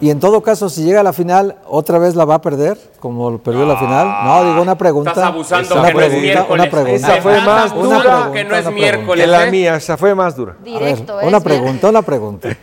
[0.00, 2.78] Y en todo caso, si llega a la final, ¿otra vez la va a perder?
[3.00, 4.06] Como perdió la final.
[4.24, 5.10] No, digo una pregunta.
[5.10, 6.62] Estás abusando una que no es pregunta, miércoles.
[6.62, 7.12] Una pregunta.
[7.12, 9.24] Esa fue más dura que no es miércoles.
[9.24, 9.50] Que la ¿eh?
[9.50, 10.52] mía, esa fue más dura.
[10.52, 12.56] A ver, Directo, una pregunta, una pregunta.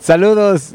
[0.00, 0.74] Saludos.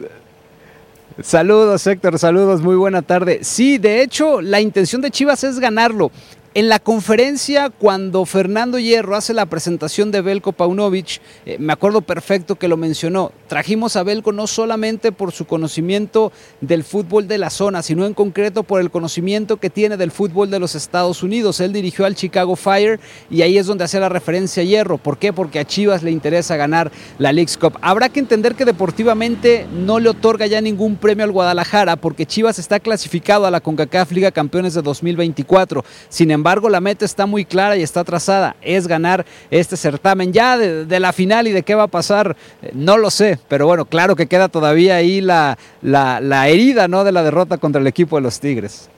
[1.22, 3.40] Saludos, Héctor, saludos, muy buena tarde.
[3.44, 6.12] Sí, de hecho, la intención de Chivas es ganarlo.
[6.54, 12.02] En la conferencia, cuando Fernando Hierro hace la presentación de Belko Paunovic, eh, me acuerdo
[12.02, 13.32] perfecto que lo mencionó.
[13.48, 18.14] Trajimos a Belko no solamente por su conocimiento del fútbol de la zona, sino en
[18.14, 21.62] concreto por el conocimiento que tiene del fútbol de los Estados Unidos.
[21.62, 24.98] Él dirigió al Chicago Fire y ahí es donde hace la referencia a Hierro.
[24.98, 25.32] ¿Por qué?
[25.32, 27.78] Porque a Chivas le interesa ganar la League's Cup.
[27.82, 32.60] Habrá que entender que deportivamente no le otorga ya ningún premio al Guadalajara porque Chivas
[32.60, 35.86] está clasificado a la CONCACAF Liga Campeones de 2024.
[36.10, 40.34] Sin embargo, la meta está muy clara y está trazada, es ganar este certamen.
[40.34, 43.40] Ya de, de la final y de qué va a pasar, eh, no lo sé,
[43.48, 47.04] pero bueno, claro que queda todavía ahí la, la, la herida ¿no?
[47.04, 48.91] de la derrota contra el equipo de los Tigres.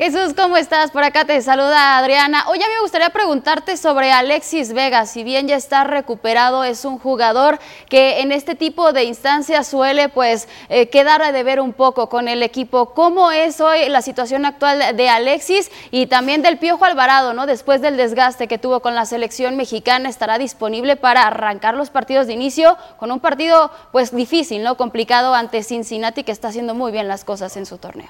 [0.00, 0.90] Jesús, ¿cómo estás?
[0.92, 2.46] Por acá te saluda Adriana.
[2.48, 5.04] Hoy a mí me gustaría preguntarte sobre Alexis Vega.
[5.04, 10.08] Si bien ya está recuperado, es un jugador que en este tipo de instancias suele
[10.08, 12.94] pues eh, quedar a deber un poco con el equipo.
[12.94, 17.44] ¿Cómo es hoy la situación actual de Alexis y también del Piojo Alvarado, ¿no?
[17.44, 22.26] Después del desgaste que tuvo con la selección mexicana, estará disponible para arrancar los partidos
[22.26, 24.78] de inicio con un partido pues difícil, ¿no?
[24.78, 28.08] Complicado ante Cincinnati que está haciendo muy bien las cosas en su torneo.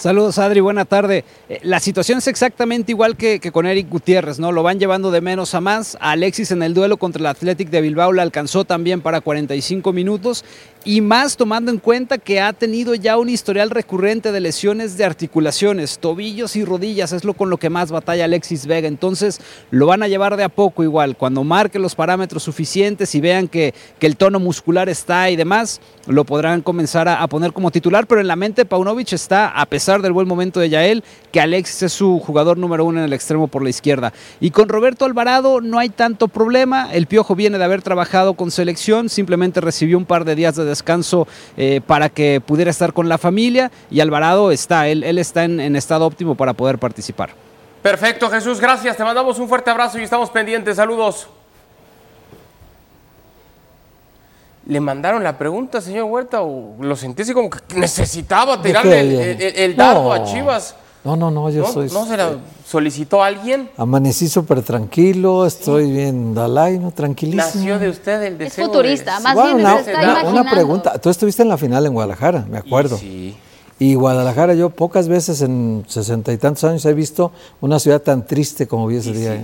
[0.00, 1.26] Saludos Adri, buena tarde.
[1.50, 4.50] Eh, La situación es exactamente igual que, con Eric Gutiérrez, ¿no?
[4.50, 5.98] Lo van llevando de menos a más.
[6.00, 9.92] A Alexis en el duelo contra el Athletic de Bilbao le alcanzó también para 45
[9.92, 10.42] minutos
[10.84, 15.04] y más tomando en cuenta que ha tenido ya un historial recurrente de lesiones de
[15.04, 18.88] articulaciones, tobillos y rodillas, es lo con lo que más batalla Alexis Vega.
[18.88, 19.40] Entonces
[19.70, 21.16] lo van a llevar de a poco igual.
[21.16, 25.80] Cuando marque los parámetros suficientes y vean que, que el tono muscular está y demás,
[26.06, 29.66] lo podrán comenzar a, a poner como titular, pero en la mente Paunovic está, a
[29.66, 33.12] pesar del buen momento de Yael, que Alexis es su jugador número uno en el
[33.12, 34.12] extremo por la izquierda.
[34.40, 38.50] Y con Roberto Alvarado no hay tanto problema, el Piojo viene de haber trabajado con
[38.50, 43.08] selección, simplemente recibió un par de días de descanso eh, para que pudiera estar con
[43.08, 47.30] la familia y Alvarado está, él, él está en, en estado óptimo para poder participar.
[47.82, 48.96] Perfecto, Jesús, gracias.
[48.96, 50.76] Te mandamos un fuerte abrazo y estamos pendientes.
[50.76, 51.28] Saludos.
[54.66, 59.12] ¿Le mandaron la pregunta, señor Huerta, o lo sentí así como que necesitaba tirarle el,
[59.12, 60.12] el, el, dardo no.
[60.12, 60.76] a Chivas?
[61.02, 61.72] No, no, no, yo ¿No?
[61.72, 61.88] soy.
[61.90, 62.36] ¿No se la
[62.66, 63.70] solicitó alguien?
[63.78, 66.90] Amanecí súper tranquilo, estoy bien Dalai, ¿no?
[66.90, 67.42] Tranquilísimo.
[67.54, 68.64] Nació de usted el deseo.
[68.66, 69.22] Es futurista, de...
[69.24, 70.98] más bueno, bien una, se está una, pregunta.
[70.98, 72.96] Tú estuviste en la final en Guadalajara, me acuerdo.
[72.96, 73.36] Y sí.
[73.78, 77.32] Y Guadalajara, yo pocas veces en sesenta y tantos años he visto
[77.62, 79.36] una ciudad tan triste como vi ese Y día.
[79.36, 79.38] sí,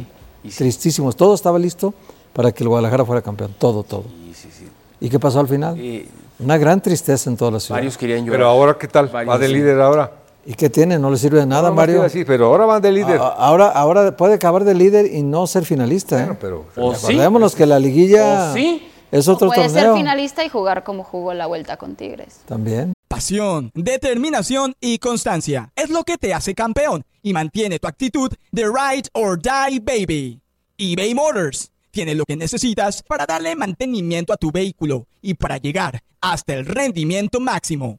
[0.49, 0.51] ¿eh?
[0.51, 0.59] sí.
[0.59, 1.17] Tristísimos.
[1.17, 1.95] Todo estaba listo
[2.35, 3.55] para que el Guadalajara fuera campeón.
[3.59, 4.05] Todo, todo.
[4.31, 4.67] Y sí, sí.
[5.01, 5.75] ¿Y qué pasó al final?
[5.79, 6.07] Eh,
[6.39, 7.79] Una gran tristeza en toda la ciudad.
[7.79, 8.33] Varios querían llorar.
[8.33, 9.11] Pero ahora, ¿qué tal?
[9.17, 9.55] Va de sí.
[9.55, 10.13] líder ahora.
[10.47, 10.99] ¿Y qué tiene?
[10.99, 12.05] No le sirve de nada, No, Mario.
[12.27, 13.19] pero ahora van de líder.
[13.21, 16.23] A- Ahora, ahora puede acabar de líder y no ser finalista.
[16.25, 16.37] ¿eh?
[16.41, 17.07] pero- ¿O sí?
[17.07, 18.87] Acordémonos que la liguilla ¿O sí?
[19.11, 19.83] es O otro puede torneo.
[19.85, 22.41] ser finalista y jugar como jugó la vuelta con Tigres.
[22.47, 22.93] También.
[23.09, 28.65] Pasión, determinación y constancia es lo que te hace campeón y mantiene tu actitud de
[28.67, 30.41] ride or die baby.
[30.79, 36.03] eBay Motors tiene lo que necesitas para darle mantenimiento a tu vehículo y para llegar
[36.21, 37.99] hasta el rendimiento máximo.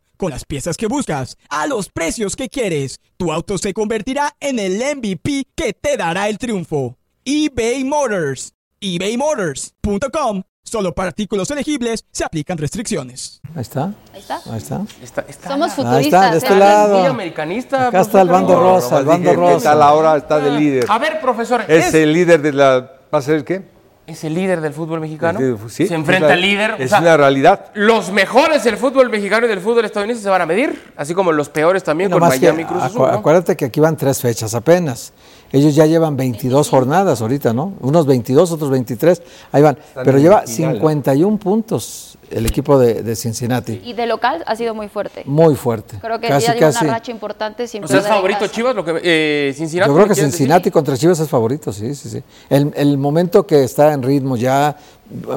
[0.21, 4.59] Con las piezas que buscas, a los precios que quieres, tu auto se convertirá en
[4.59, 6.95] el MVP que te dará el triunfo.
[7.25, 8.53] eBay Motors.
[8.79, 10.43] ebaymotors.com.
[10.63, 13.41] Solo para artículos elegibles se aplican restricciones.
[13.55, 13.95] Ahí está.
[14.13, 14.41] Ahí está.
[14.45, 14.85] Ahí está.
[15.01, 15.95] Está, está Somos la- futuristas.
[15.97, 16.57] Ahí está, de este ¿eh?
[16.57, 16.99] lado.
[16.99, 17.87] Muy americanista.
[17.87, 19.71] Acá está el bando rosa, el bando dije, ¿Qué rosa.
[19.71, 20.85] tal ahora está de líder?
[20.87, 22.91] A ver, profesor, Es ¿es, el líder de la...
[23.11, 23.70] ¿Va a ser el qué?
[24.07, 25.39] Es el líder del fútbol mexicano?
[25.69, 26.71] Sí, Se enfrenta la- al líder.
[26.71, 27.67] o Es sea, una realidad.
[27.75, 31.31] Los mejores del fútbol mexicano y del fútbol estadounidense se van a medir, así como
[31.31, 33.01] los peores también con que Miami y Cruz Azul.
[33.01, 33.17] acu- ¿no?
[33.19, 35.13] acuérdate que aquí van tres fechas apenas.
[35.53, 37.73] Ellos ya llevan 22 jornadas ahorita, ¿no?
[37.81, 39.21] Unos 22, otros 23.
[39.51, 39.77] Ahí van.
[40.03, 40.73] Pero lleva final.
[40.75, 43.81] 51 puntos el equipo de, de Cincinnati.
[43.83, 45.23] Y de local ha sido muy fuerte.
[45.25, 45.97] Muy fuerte.
[45.99, 46.85] Creo que casi, ya lleva casi.
[46.85, 48.51] una racha importante sin O sea, ¿es favorito casa.
[48.51, 48.75] Chivas?
[48.75, 50.71] Lo que, eh, Cincinnati, Yo creo ¿me que Cincinnati decir?
[50.73, 52.23] contra Chivas es favorito, sí, sí, sí.
[52.49, 54.75] El, el momento que está en ritmo ya,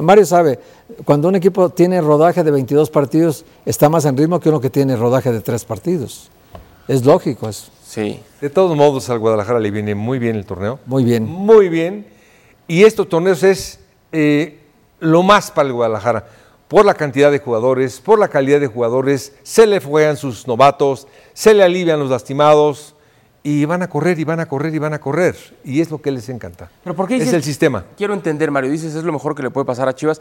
[0.01, 0.59] Mario sabe,
[1.03, 4.69] cuando un equipo tiene rodaje de 22 partidos, está más en ritmo que uno que
[4.69, 6.29] tiene rodaje de 3 partidos.
[6.87, 7.71] Es lógico eso.
[7.85, 8.19] Sí.
[8.41, 10.79] De todos modos, al Guadalajara le viene muy bien el torneo.
[10.85, 11.23] Muy bien.
[11.25, 12.05] Muy bien.
[12.67, 13.79] Y estos torneos es
[14.11, 14.59] eh,
[14.99, 16.27] lo más para el Guadalajara.
[16.67, 21.07] Por la cantidad de jugadores, por la calidad de jugadores, se le juegan sus novatos,
[21.33, 22.95] se le alivian los lastimados
[23.43, 25.35] y van a correr y van a correr y van a correr.
[25.63, 26.71] Y es lo que les encanta.
[26.83, 27.85] ¿Pero por qué es dices- el sistema.
[27.95, 30.19] Quiero entender, Mario, dices es lo mejor que le puede pasar a Chivas.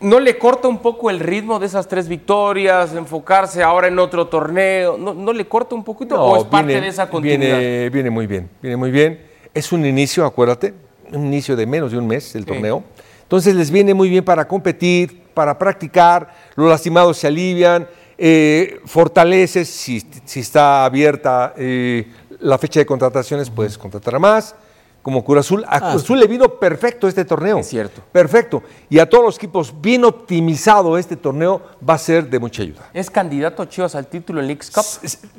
[0.00, 4.26] ¿No le corta un poco el ritmo de esas tres victorias, enfocarse ahora en otro
[4.26, 4.98] torneo?
[4.98, 7.58] ¿No, no le corta un poquito o es parte viene- de esa continuidad?
[7.58, 9.20] Viene, viene muy bien, viene muy bien.
[9.54, 10.74] Es un inicio, acuérdate,
[11.12, 12.48] un inicio de menos de un mes el Sí.
[12.48, 12.82] torneo.
[13.22, 17.88] Entonces les viene muy bien para competir, para practicar, los lastimados se alivian,
[18.18, 22.06] eh, fortaleces, si, si está abierta eh,
[22.40, 24.54] la fecha de contrataciones, puedes contratar a más.
[25.02, 27.58] Como Cruz Azul, a Cruz Azul le vino perfecto este torneo.
[27.58, 28.02] Es cierto.
[28.12, 28.62] Perfecto.
[28.90, 32.90] Y a todos los equipos, bien optimizado este torneo, va a ser de mucha ayuda.
[32.92, 34.84] ¿Es candidato Chivas al título en Leagues Cup?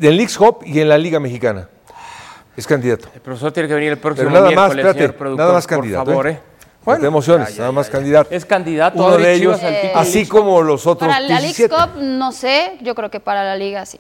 [0.02, 1.70] En Leagues Cup y en la Liga Mexicana.
[2.58, 3.08] Es candidato.
[3.14, 5.54] El profesor tiene que venir el próximo Pero nada más, miércoles, espérate, señor productor, nada
[5.54, 6.06] más por candidato.
[6.06, 6.32] favor, ¿eh?
[6.32, 6.51] ¿eh?
[6.86, 7.92] No te emociones, ya, ya, nada más ya.
[7.92, 8.30] candidato.
[8.34, 9.78] Es candidato Uno de ellos, título.
[9.96, 11.76] así como los otros Para la Leagues 17.
[11.76, 14.00] Cup no sé, yo creo que para la Liga sí.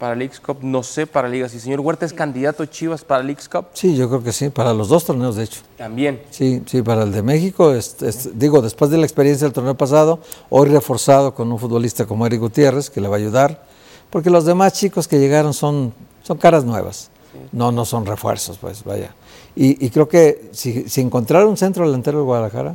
[0.00, 1.48] Para Leagues Cup, no sé, para Liga.
[1.48, 4.74] Si señor Huerta es candidato Chivas para Leagues Cup, Sí, yo creo que sí, para
[4.74, 5.60] los dos torneos, de hecho.
[5.78, 6.20] también.
[6.30, 9.76] Sí, sí, para el de México, es- es- digo, después de la experiencia del torneo
[9.76, 10.18] pasado,
[10.50, 13.62] hoy reforzado con un futbolista como Eric Gutiérrez, que le va a ayudar,
[14.10, 15.94] porque los demás chicos que llegaron son,
[16.24, 17.08] son caras nuevas,
[17.52, 19.14] no, no son refuerzos, pues, vaya.
[19.54, 22.74] Y, y creo que si, si encontrara un centro delantero de Guadalajara,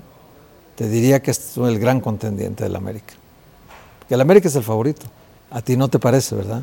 [0.75, 3.13] te diría que es el gran contendiente del América.
[4.07, 5.05] Que el América es el favorito.
[5.49, 6.61] A ti no te parece, ¿verdad?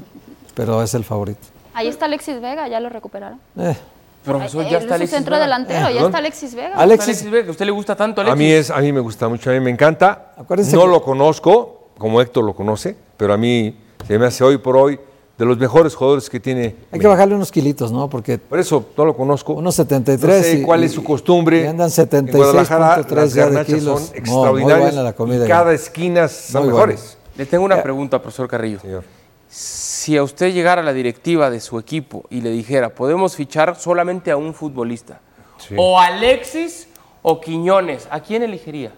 [0.55, 1.41] Pero es el favorito.
[1.75, 3.41] Ahí está Alexis Vega, ya lo recuperaron.
[3.59, 3.77] Eh,
[4.25, 5.45] Profesor, Eh, ya él está Alexis centro Vega.
[5.45, 6.05] delantero, ya ¿Perdón?
[6.07, 6.75] está Alexis Vega.
[6.77, 8.39] Alexis- Alexis Vega, ¿a usted le gusta tanto A Alexis?
[8.39, 10.33] mí, es, a mí me gusta mucho, a mí me encanta.
[10.37, 14.45] Acuérdense no que- lo conozco, como Héctor lo conoce, pero a mí se me hace
[14.45, 14.99] hoy por hoy
[15.37, 16.77] de los mejores jugadores que tiene.
[16.93, 18.09] hay que bajarle unos kilitos, ¿no?
[18.09, 19.55] Porque Por eso no lo conozco.
[19.55, 20.37] Unos 73.
[20.39, 21.63] No sé y- cuál es su costumbre.
[21.63, 24.01] y andan En Guadalajara 76.3 las ya de garnachas kilos.
[24.01, 24.79] son No, extraordinarias.
[24.79, 27.19] muy buena la comida y cada esquina son Muy mejores.
[27.37, 28.79] Le tengo una pregunta, profesor Carrillo.
[28.81, 29.05] Señor.
[29.49, 33.77] Si a usted llegara a la directiva de su equipo y le dijera, podemos fichar
[33.77, 35.21] solamente a un futbolista,
[35.59, 35.75] Sí.
[35.79, 36.89] o Alexis
[37.23, 38.93] o Quiñones, ¿a quién elegiría?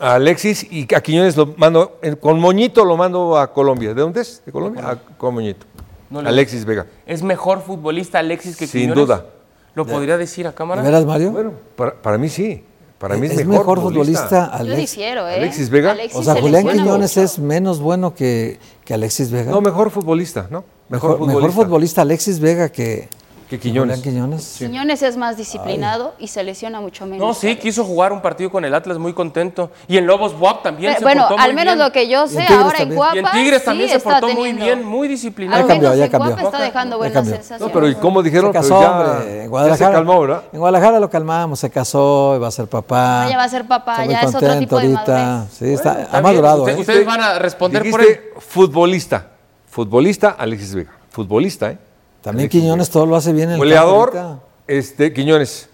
[0.00, 3.92] A Alexis y a Quiñones lo mando, con Moñito lo mando a Colombia.
[3.94, 4.42] ¿De dónde es?
[4.46, 4.88] ¿De Colombia?
[4.88, 5.66] A- con Moñito.
[6.08, 6.86] No Alexis Vega.
[7.06, 9.06] ¿Es mejor futbolista Alexis que Sin Quiñones?
[9.06, 9.26] duda.
[9.74, 10.82] ¿Lo podría decir a cámara?
[10.82, 11.30] ¿De veras, Mario?
[11.30, 12.64] Bueno, para, para mí sí.
[12.98, 15.36] Para mí es, es mejor, futbolista, Yo Alex- difiero, ¿eh?
[15.36, 15.92] Alexis Vega.
[15.92, 17.22] Alexis O sea, se Julián Quiñones mucho.
[17.24, 19.50] es menos bueno que, que Alexis Vega.
[19.50, 20.64] No, mejor futbolista, ¿no?
[20.88, 21.46] Mejor, mejor, futbolista.
[21.48, 23.08] mejor futbolista Alexis Vega que,
[23.50, 24.00] ¿Qué Quiñones?
[24.00, 24.54] Quiñones.
[24.58, 27.26] Quiñones es más disciplinado y se lesiona mucho menos.
[27.26, 29.72] No, sí, quiso jugar un partido con el Atlas muy contento.
[29.88, 31.86] Y en Lobos Buap también se bueno, portó muy al menos bien.
[31.86, 32.94] lo que yo sé, ahora en.
[32.94, 33.16] Guapa.
[33.16, 35.62] Y en Tigres también sí se portó muy bien, muy disciplinado.
[35.62, 36.46] Ya menos cambió, ya en Guapa cambió.
[36.46, 37.34] está dejando buenas cambió.
[37.34, 37.66] sensaciones.
[37.66, 38.52] No, pero ¿y cómo dijeron?
[38.52, 39.10] Se casó, ya- hombre.
[39.10, 40.42] En ya se Guadalajara, calmó, ¿verdad?
[40.52, 43.26] En Guadalajara lo calmamos, se casó, va a ser papá.
[43.28, 45.12] Ya va a ser papá, Está muy ya es otro contento tipo de ahorita.
[45.12, 45.52] madurez.
[45.58, 46.22] Sí, está, Bueno, ha bien.
[46.22, 46.76] madurado, ¿eh?
[46.78, 48.20] Ustedes van a responder por él.
[48.38, 49.26] Futbolista.
[49.68, 50.92] Futbolista, Alexis Vega.
[51.10, 51.78] Futbolista, ¿eh?
[52.22, 54.40] También Quiñones todo lo hace bien en el Goleador, ahorita.
[54.66, 55.68] este, Quiñones.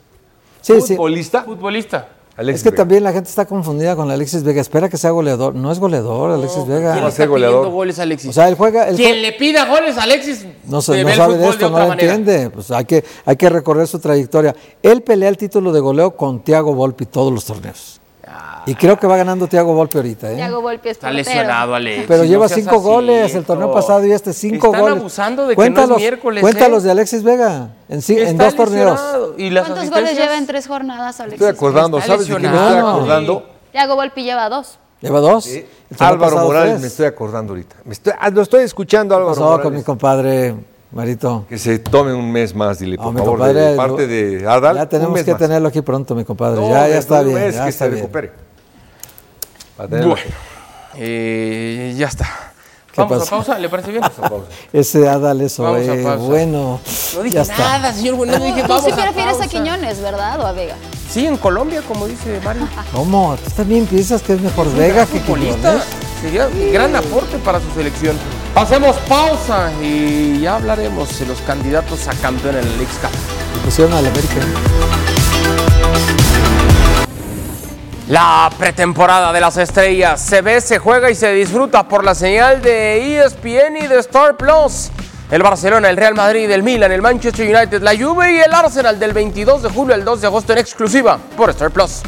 [0.60, 0.94] Sí, sí.
[0.96, 2.08] Futbolista, Futbolista.
[2.36, 2.82] Alexis Es que Vega.
[2.82, 4.60] también la gente está confundida con Alexis Vega.
[4.60, 5.54] Espera que sea goleador.
[5.54, 6.92] No es goleador, Alexis Vega.
[6.92, 7.60] ¿Quién va a ser goleador?
[7.60, 8.28] pidiendo goles a Alexis?
[8.30, 8.88] O sea, él juega.
[8.88, 11.78] él Quien le pida goles a Alexis no, se- no el sabe de esto, no
[11.78, 12.50] lo entiende.
[12.50, 14.54] Pues hay que, hay que recorrer su trayectoria.
[14.82, 18.00] Él pelea el título de goleo con Thiago Volpi todos los torneos.
[18.66, 20.32] Y creo que va ganando Thiago Volpi ahorita.
[20.32, 20.34] ¿eh?
[20.36, 21.24] Thiago Volpi es Está portero.
[21.24, 22.04] lesionado, Alexis.
[22.08, 24.98] Pero no lleva cinco así, goles el torneo pasado y este cinco Están goles.
[24.98, 26.80] abusando de que no es miércoles, Cuenta ¿eh?
[26.80, 29.00] de Alexis Vega en, dos torneos.
[29.38, 31.40] ¿Y las ¿Cuántos goles lleva en tres jornadas, Alexis?
[31.40, 33.44] Estoy acordando, Está ¿sabes de quién me estoy acordando?
[33.70, 34.78] Thiago Volpi lleva dos.
[35.00, 35.46] Lleva dos.
[35.46, 36.80] El torneo Álvaro pasado Morales, tres.
[36.80, 37.76] me estoy acordando ahorita.
[37.84, 39.84] Me estoy, ah, lo estoy escuchando, ¿Qué Álvaro pasó con mi Morales.
[39.84, 40.54] compadre
[40.92, 41.44] Marito?
[41.48, 44.46] Que se tome un mes más, dile, por No, mi favor, compadre, de parte de
[44.48, 44.76] Adal.
[44.76, 45.40] Ya un tenemos mes que más.
[45.40, 46.60] tenerlo aquí pronto, mi compadre.
[46.60, 47.34] No, ya, ya está bien.
[47.34, 48.02] mes ya que está se bien.
[48.02, 48.32] recupere.
[49.76, 50.14] Bueno,
[50.96, 52.24] eh, ya está.
[52.92, 53.26] ¿Qué Vamos pasa?
[53.34, 54.02] a pausa, ¿le parece bien?
[54.72, 56.80] Ese Adal, eso, Vamos a eh, bueno.
[57.14, 57.58] No dije ya está.
[57.58, 58.14] nada, señor.
[58.14, 59.48] Bueno, no dije Tú vamos sí a prefieres a pausa.
[59.50, 60.40] Quiñones, ¿verdad?
[60.40, 60.76] ¿O a Vega?
[61.10, 62.66] Sí, en Colombia, como dice Mario.
[62.94, 63.36] ¿Cómo?
[63.44, 65.56] ¿Tú también piensas que es mejor Vega que futbolista.
[65.72, 65.84] Quiñones?
[66.22, 68.16] Sería un gran aporte para su selección.
[68.56, 73.10] Hacemos pausa y ya hablaremos de los candidatos a campeón en el League Cup.
[73.62, 74.34] Pusieron al América.
[78.08, 82.62] La pretemporada de las estrellas se ve, se juega y se disfruta por la señal
[82.62, 84.90] de ESPN y de Star Plus.
[85.30, 88.98] El Barcelona, el Real Madrid, el Milan, el Manchester United, la Juve y el Arsenal
[88.98, 92.00] del 22 de julio al 2 de agosto en exclusiva por Star Plus.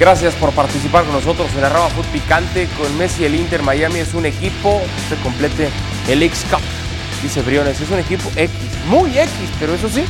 [0.00, 3.26] Gracias por participar con nosotros en Arroba Foot Picante con Messi.
[3.26, 5.68] El Inter Miami es un equipo que complete
[6.08, 6.62] el X Cup.
[7.22, 8.50] Dice Briones, es un equipo X,
[8.88, 10.02] muy X, pero eso sí,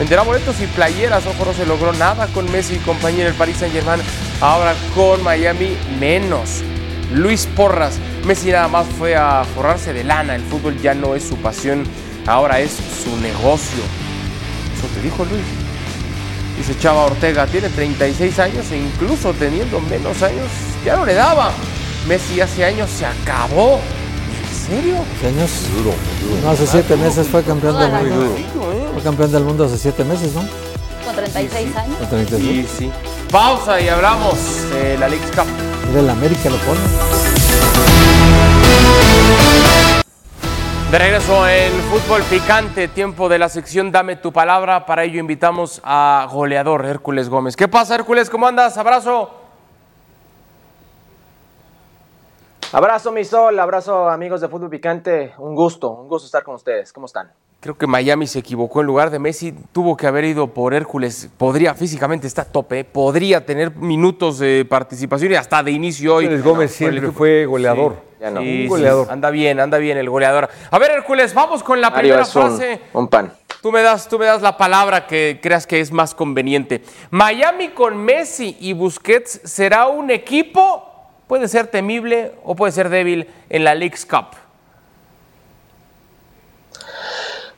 [0.00, 1.24] venderá boletos y playeras.
[1.26, 4.00] Ojo, no se logró nada con Messi y compañía en el Paris Saint Germain.
[4.40, 6.64] Ahora con Miami, menos.
[7.12, 10.34] Luis Porras, Messi nada más fue a forrarse de lana.
[10.34, 11.84] El fútbol ya no es su pasión,
[12.26, 13.84] ahora es su negocio.
[14.76, 15.65] Eso te dijo Luis.
[16.56, 20.48] Dice Chava Ortega, tiene 36 años e incluso teniendo menos años,
[20.84, 21.50] ya no le daba.
[22.08, 23.78] Messi hace años se acabó.
[23.78, 24.96] ¿En serio?
[25.16, 25.50] ¿Hace años?
[26.42, 28.22] No, hace siete meses fue campeón del mundo.
[28.22, 28.92] razón.
[28.94, 30.42] Fue campeón del mundo hace siete meses, ¿no?
[31.04, 31.96] Con 36 años.
[31.98, 32.66] Con 36.
[32.68, 32.90] Sí, sí.
[33.30, 34.34] Pausa y hablamos
[34.72, 35.46] de la League Cup.
[35.88, 36.80] Mira, el América lo pone.
[40.96, 44.86] De regreso en Fútbol Picante, tiempo de la sección Dame tu palabra.
[44.86, 47.54] Para ello invitamos a goleador Hércules Gómez.
[47.54, 48.30] ¿Qué pasa, Hércules?
[48.30, 48.78] ¿Cómo andas?
[48.78, 49.30] Abrazo.
[52.72, 55.34] Abrazo, mi sol, abrazo, amigos de Fútbol Picante.
[55.36, 56.94] Un gusto, un gusto estar con ustedes.
[56.94, 57.30] ¿Cómo están?
[57.66, 59.52] Creo que Miami se equivocó en lugar de Messi.
[59.72, 61.28] Tuvo que haber ido por Hércules.
[61.36, 62.84] Podría, físicamente está a tope.
[62.84, 66.26] Podría tener minutos de participación y hasta de inicio hoy.
[66.26, 67.94] Hércules Gómez siempre fue goleador.
[67.94, 68.40] Sí, Ya no.
[68.40, 68.66] sí, Un sí.
[68.68, 69.08] goleador.
[69.10, 70.48] Anda bien, anda bien el goleador.
[70.70, 72.80] A ver, Hércules, vamos con la Mario primera es un, frase.
[72.92, 73.32] un pan.
[73.60, 76.84] Tú me, das, tú me das la palabra que creas que es más conveniente.
[77.10, 80.88] Miami con Messi y Busquets será un equipo,
[81.26, 84.36] puede ser temible o puede ser débil en la League's Cup.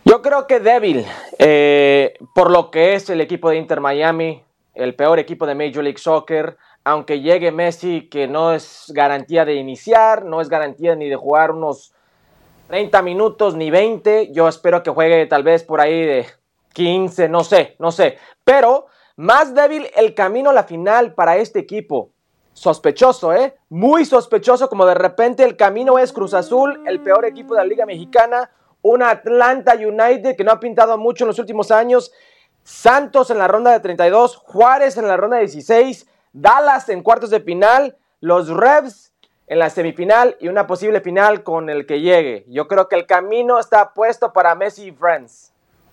[0.08, 1.04] Yo creo que débil,
[1.38, 4.42] eh, por lo que es el equipo de Inter Miami,
[4.72, 9.56] el peor equipo de Major League Soccer, aunque llegue Messi, que no es garantía de
[9.56, 11.92] iniciar, no es garantía ni de jugar unos
[12.68, 16.26] 30 minutos ni 20, yo espero que juegue tal vez por ahí de
[16.72, 21.58] 15, no sé, no sé, pero más débil el camino a la final para este
[21.58, 22.12] equipo.
[22.54, 23.56] Sospechoso, ¿eh?
[23.68, 27.66] Muy sospechoso, como de repente el camino es Cruz Azul, el peor equipo de la
[27.66, 28.50] Liga Mexicana,
[28.82, 32.12] una Atlanta United que no ha pintado mucho en los últimos años,
[32.62, 37.30] Santos en la ronda de 32, Juárez en la ronda de 16, Dallas en cuartos
[37.30, 39.12] de final, los Revs
[39.46, 42.44] en la semifinal y una posible final con el que llegue.
[42.48, 45.52] Yo creo que el camino está puesto para Messi y Friends.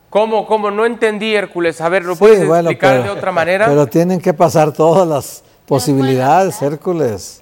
[0.09, 0.69] ¿Cómo, cómo?
[0.71, 1.79] No entendí, Hércules.
[1.79, 3.65] A ver, ¿lo Sí, puedes bueno, explicar pero- de otra manera?
[3.67, 7.41] Pero tienen que pasar todas las posibilidades, Hércules.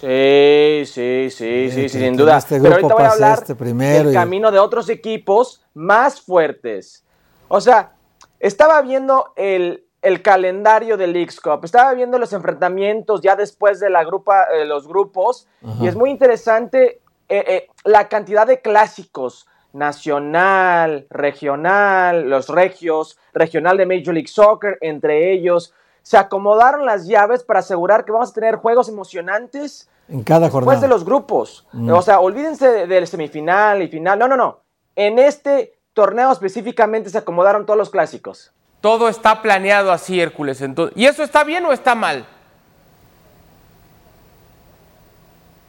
[0.00, 2.38] Sí, sí, sí, sí, sin duda.
[2.38, 7.04] este Pero ahorita voy a hablar este del camino de otros equipos más fuertes.
[7.48, 7.94] O sea,
[8.38, 13.90] estaba viendo el, el calendario del Leagues Cup, estaba viendo los enfrentamientos ya después de
[13.90, 15.82] la grupa, eh, los grupos, Ajá.
[15.82, 23.76] y es muy interesante eh, eh, la cantidad de clásicos nacional, regional, los regios, regional
[23.76, 25.74] de Major League Soccer, entre ellos,
[26.08, 30.64] se acomodaron las llaves para asegurar que vamos a tener juegos emocionantes En cada después
[30.64, 30.80] jornada.
[30.80, 31.66] de los grupos.
[31.72, 31.90] Mm.
[31.92, 34.18] O sea, olvídense de- del semifinal y final.
[34.18, 34.60] No, no, no.
[34.96, 38.52] En este torneo específicamente se acomodaron todos los clásicos.
[38.80, 40.62] Todo está planeado así, Hércules.
[40.62, 42.24] Entonces, ¿Y eso está bien o está mal?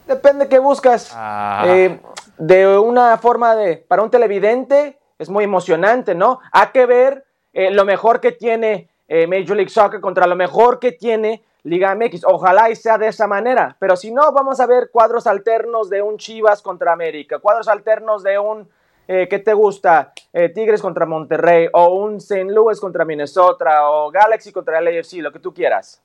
[0.06, 1.10] Depende qué buscas.
[1.14, 1.64] Ah.
[1.66, 2.00] Eh,
[2.38, 6.40] de una forma de, para un televidente, es muy emocionante, ¿no?
[6.50, 10.78] Hay que ver eh, lo mejor que tiene eh, Major League Soccer contra lo mejor
[10.78, 12.22] que tiene Liga MX.
[12.26, 13.76] Ojalá y sea de esa manera.
[13.80, 18.22] Pero si no, vamos a ver cuadros alternos de un Chivas contra América, cuadros alternos
[18.22, 18.68] de un,
[19.08, 20.12] eh, ¿qué te gusta?
[20.32, 22.44] Eh, Tigres contra Monterrey, o un St.
[22.52, 26.00] Louis contra Minnesota, o Galaxy contra el AFC, lo que tú quieras.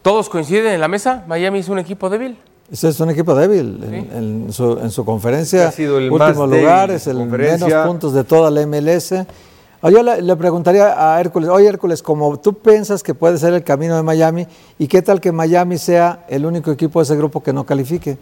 [0.00, 1.24] ¿Todos coinciden en la mesa?
[1.26, 2.38] ¿Miami es un equipo débil?
[2.70, 3.82] Ese es un equipo débil.
[3.82, 3.94] En,
[4.46, 8.14] en su, en su conferencia, Ha sido el último más lugar, es el menos puntos
[8.14, 9.26] de toda la MLS.
[9.82, 13.52] Ah, Yo le, le preguntaría a Hércules, oye Hércules, como tú piensas que puede ser
[13.54, 14.46] el camino de Miami,
[14.78, 18.18] ¿y qué tal que Miami sea el único equipo de ese grupo que no califique?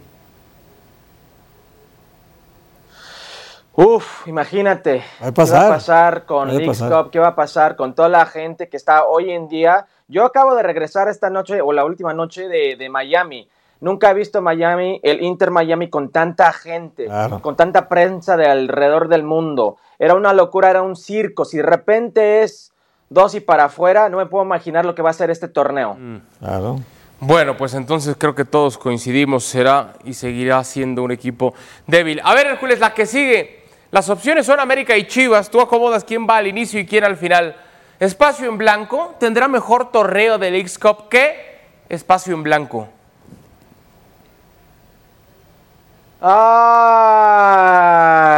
[3.77, 5.03] Uf, imagínate.
[5.21, 5.65] Va a ¿Qué va pasar.
[5.65, 7.03] a pasar con Puede Leagues pasar.
[7.03, 7.11] Cup?
[7.11, 9.85] ¿Qué va a pasar con toda la gente que está hoy en día?
[10.07, 13.47] Yo acabo de regresar esta noche, o la última noche de, de Miami.
[13.81, 17.41] Nunca he visto Miami, el Inter Miami con tanta gente, Claro.
[17.41, 19.75] con tanta prensa de alrededor del mundo.
[19.99, 21.45] Era una locura, era un circo.
[21.45, 22.73] Si de repente es
[23.09, 25.97] dos y para afuera, no me puedo imaginar lo que va a ser este torneo.
[26.39, 26.79] Claro.
[27.19, 31.53] Bueno, pues entonces creo que todos coincidimos, será y seguirá siendo un equipo
[31.87, 32.21] débil.
[32.23, 33.63] A ver, Hércules, la que sigue.
[33.91, 35.49] Las opciones son América y Chivas.
[35.49, 37.55] Tú acomodas quién va al inicio y quién al final.
[37.99, 41.55] Espacio en blanco tendrá mejor torneo de Leagues Cup que
[41.87, 42.89] Espacio en blanco.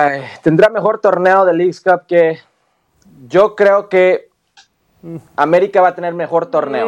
[0.07, 2.39] Ay, tendrá mejor torneo de Leagues Cup que
[3.27, 4.29] yo creo que
[5.35, 6.87] América va a tener mejor torneo.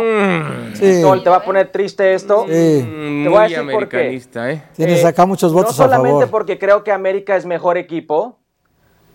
[0.75, 1.01] Sí.
[1.01, 2.45] Sol, te va a poner triste esto.
[2.47, 2.81] Sí.
[3.23, 3.97] Te voy a Muy decir por qué.
[3.97, 4.63] americanista, ¿eh?
[4.75, 6.29] Tienes Eh, acá muchos votos no a solamente favor.
[6.31, 8.37] porque creo que América es mejor equipo,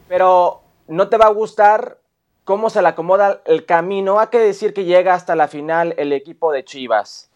[0.08, 1.98] pero no te va a gustar
[2.44, 4.20] cómo se le acomoda el camino.
[4.20, 7.30] Hay que decir que llega hasta la final el equipo de Chivas.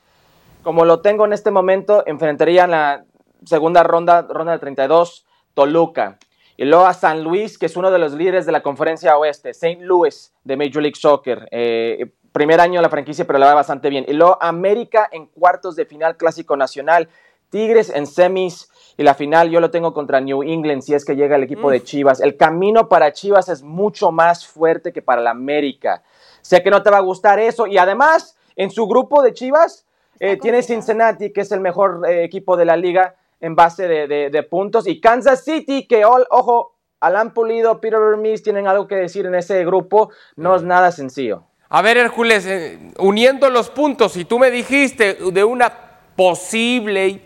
[0.62, 3.04] Como lo tengo en este momento, enfrentaría en la
[3.44, 6.18] segunda ronda, ronda de 32, Toluca.
[6.58, 9.50] Y luego a San Luis, que es uno de los líderes de la conferencia oeste,
[9.50, 9.78] St.
[9.80, 11.48] Louis de Major League Soccer.
[11.52, 14.04] Eh, primer año de la franquicia, pero la va bastante bien.
[14.08, 17.08] Y luego América en cuartos de final clásico nacional,
[17.50, 21.14] Tigres en semis y la final yo lo tengo contra New England si es que
[21.14, 22.20] llega el equipo de Chivas.
[22.20, 26.02] El camino para Chivas es mucho más fuerte que para la América.
[26.42, 29.86] Sé que no te va a gustar eso y además en su grupo de Chivas
[30.18, 34.06] eh, tiene Cincinnati, que es el mejor eh, equipo de la liga en base de,
[34.08, 38.88] de- de puntos, y Kansas City, que, ol- ojo, Alan Pulido, Peter Vermees tienen algo
[38.88, 41.44] que decir en ese grupo, no es nada sencillo.
[41.68, 45.72] A ver, Hércules, eh, uniendo los puntos, y tú me dijiste de una
[46.16, 47.20] posible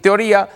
[0.00, 0.48] teoría,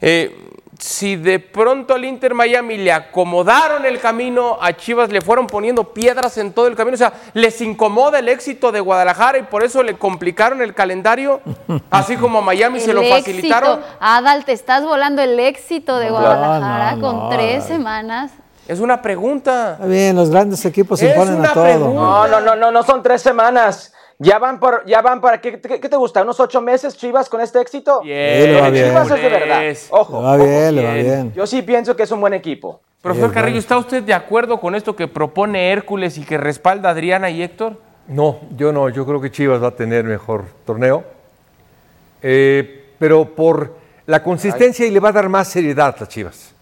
[0.00, 0.36] eh,
[0.80, 5.92] si de pronto al Inter Miami le acomodaron el camino, a Chivas le fueron poniendo
[5.92, 9.62] piedras en todo el camino, o sea, les incomoda el éxito de Guadalajara y por
[9.62, 11.42] eso le complicaron el calendario,
[11.90, 13.16] así como a Miami se lo éxito.
[13.18, 13.80] facilitaron.
[14.00, 18.32] Adal, te estás volando el éxito de No, Guadalajara no, con tres semanas.
[18.66, 19.72] Es una pregunta.
[19.72, 21.64] Está bien, los grandes equipos se imponen a todo.
[21.64, 21.92] pregunta.
[22.00, 23.92] No, no, no, no, no son tres semanas.
[24.22, 26.20] Ya van por, ya van para, ¿qué, qué- qué te gusta?
[26.22, 28.02] ¿Unos ocho meses Chivas con este éxito?
[28.04, 28.88] Le va bien.
[28.88, 29.62] Chivas es de verdad.
[29.88, 30.20] Ojo.
[30.20, 30.44] Le va ojo.
[30.44, 31.32] bien, le va bien.
[31.34, 32.80] Yo sí pienso que es un buen equipo.
[33.00, 33.58] Profesor Carrillo.
[33.58, 37.78] ¿está usted de acuerdo con esto que propone Hércules y que respalda Adriana y Héctor?
[38.08, 41.02] No, yo no, yo creo que Chivas va a tener mejor torneo,
[42.22, 43.74] Eh, pero por
[44.06, 46.52] la consistencia y le va a dar más seriedad a Chivas.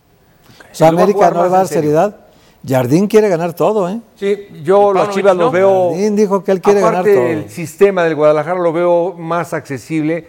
[0.70, 2.16] O sea, América no le va a dar seriedad.
[2.66, 4.00] Jardín quiere ganar todo, ¿eh?
[4.16, 5.44] Sí, yo las Chivas no.
[5.44, 5.90] los veo.
[5.90, 7.32] Jardín dijo que él quiere aparte ganar todo.
[7.44, 10.26] el sistema del Guadalajara lo veo más accesible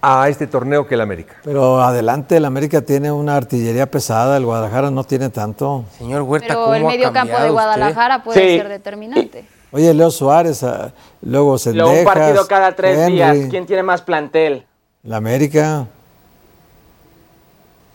[0.00, 1.34] a este torneo que el América.
[1.44, 5.84] Pero adelante, el América tiene una artillería pesada, el Guadalajara no tiene tanto.
[5.98, 7.52] Señor Huerta, Pero ¿cómo el ha medio campo de usted?
[7.52, 8.56] Guadalajara puede Sí.
[8.58, 9.44] ser determinante.
[9.70, 13.36] Oye, Leo Suárez, ah, luego Luego Sendejas, un partido cada tres Henry, días.
[13.50, 14.64] ¿Quién tiene más plantel?
[15.02, 15.86] La América.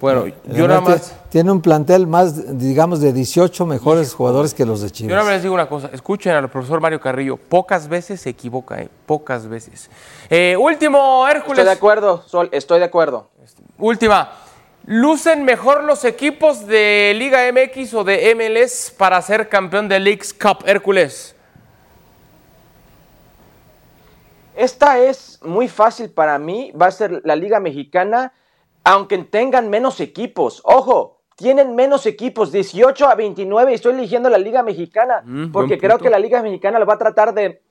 [0.04, 4.66] Bueno, El yo nada más, Tiene un plantel más, digamos, de 18 mejores jugadores que
[4.66, 5.34] los de yo nada más Chivas.
[5.36, 5.90] les digo una cosa.
[5.94, 7.38] Escuchen al profesor Mario Carrillo.
[7.38, 8.90] Pocas veces se equivoca, ¿eh?
[9.06, 9.90] Pocas veces.
[10.30, 11.66] Eh, último, Estoy Hércules.
[11.66, 13.30] de acuerdo, Sol, estoy de acuerdo.
[13.78, 14.30] Última.
[14.86, 20.34] ¿Lucen mejor los equipos de Liga MX o de MLS para ser campeón de Leagues
[20.34, 21.34] Cup, Hércules?
[24.54, 26.74] Esta es muy fácil para mí.
[26.74, 28.34] Va a ser la Liga Mexicana
[28.84, 30.62] aunque tengan menos equipos.
[30.66, 35.78] Ojo, tienen menos equipos, 18 a 29, y estoy eligiendo la Liga Mexicana, Mm, porque
[35.78, 37.62] creo que la Liga Mexicana lo va a tratar de,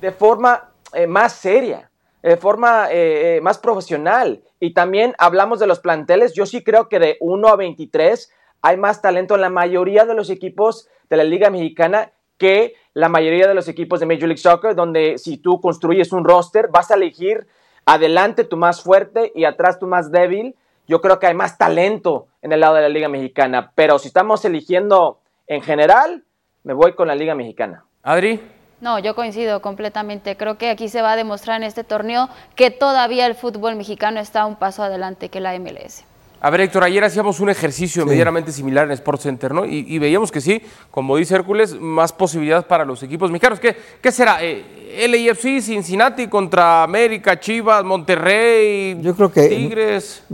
[0.00, 1.90] de forma eh, más seria,
[2.22, 4.42] de forma eh, eh, más profesional.
[4.60, 8.30] Y también hablamos de los planteles, yo sí creo que de 1 a 23
[8.60, 13.08] hay más talento en la mayoría de los equipos de la Liga Mexicana que la
[13.08, 16.90] mayoría de los equipos de Major League Soccer, donde si tú construyes un roster, vas
[16.90, 17.46] a elegir
[17.86, 20.54] adelante tu más fuerte y atrás tu más débil.
[20.88, 24.08] Yo creo que hay más talento en el lado de la Liga Mexicana, pero si
[24.08, 26.24] estamos eligiendo en general,
[26.64, 27.84] me voy con la Liga Mexicana.
[28.02, 28.40] Adri.
[28.80, 30.36] No, yo coincido completamente.
[30.36, 34.18] Creo que aquí se va a demostrar en este torneo que todavía el fútbol mexicano
[34.18, 36.04] está un paso adelante que la MLS.
[36.44, 39.64] A ver, Héctor, ayer hacíamos un ejercicio medianamente similar en Sports Center, ¿no?
[39.64, 43.60] Y, y veíamos que sí, como dice Hércules, más posibilidades para los equipos mexicanos.
[43.60, 44.38] ¿Qué, qué será?
[44.42, 44.64] Eh,
[45.08, 50.24] LAFC, Cincinnati contra América, Chivas, Monterrey, Yo creo que- Tigres.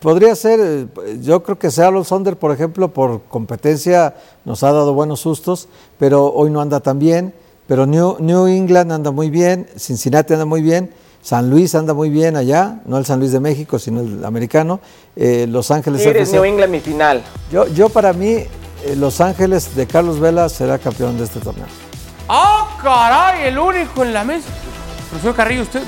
[0.00, 0.86] Podría ser, eh,
[1.22, 5.66] yo creo que Seattle Sonder, por ejemplo, por competencia nos ha dado buenos sustos,
[5.98, 7.32] pero hoy no anda tan bien.
[7.66, 10.90] Pero New, New England anda muy bien, Cincinnati anda muy bien,
[11.24, 14.80] San Luis anda muy bien allá, no el San Luis de México, sino el americano.
[15.16, 16.36] eh, Los Ángeles Tigres, FC.
[16.36, 17.22] New England, mi final.
[17.50, 18.48] Yo, yo para mí, eh,
[18.96, 21.64] Los Ángeles de Carlos Vela será campeón de este torneo.
[22.28, 23.48] ¡Ah, caray!
[23.48, 24.48] El único en la mesa.
[25.08, 25.82] Profesor Carrillo, ¿usted,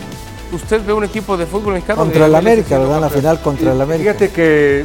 [0.52, 1.98] usted ve un equipo de fútbol mexicano?
[2.00, 2.94] Contra de el MLS América, ¿verdad?
[2.96, 4.12] En la final contra el América.
[4.14, 4.84] Fíjate que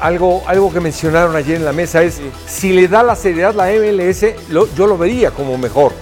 [0.00, 3.66] algo, algo que mencionaron ayer en la mesa es, si le da la seriedad la
[3.70, 5.92] MLS, lo- yo lo vería como mejor.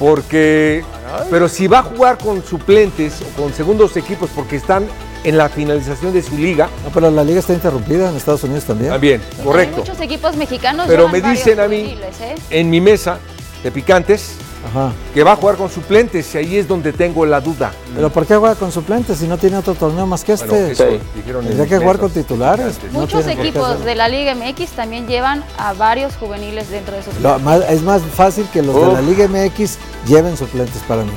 [0.00, 0.82] Porque,
[1.30, 4.86] pero si va a jugar con suplentes o con segundos equipos porque están
[5.24, 8.64] en la finalización de su liga, No, pero la liga está interrumpida en Estados Unidos
[8.64, 8.90] también.
[8.92, 9.76] también, Hay correcto.
[9.80, 12.34] muchos equipos mexicanos Pero me dicen a mí, ¿eh?
[12.48, 13.18] en mi mesa
[13.62, 14.36] de picantes,
[14.68, 14.92] Ajá.
[15.14, 17.72] que va a jugar con suplentes y ahí es donde tengo la duda.
[17.94, 20.46] Pero ¿por qué juega con suplentes si no tiene otro torneo más que este?
[20.48, 20.86] Bueno, eso
[21.16, 22.78] dijeron en Tendría que jugar con titulares.
[22.92, 27.18] no Muchos equipos de la Liga MX también llevan a varios juveniles dentro de sus
[27.42, 29.00] más- es más fácil que los de la.
[29.00, 31.10] Liga MX lleven suplentes para mí.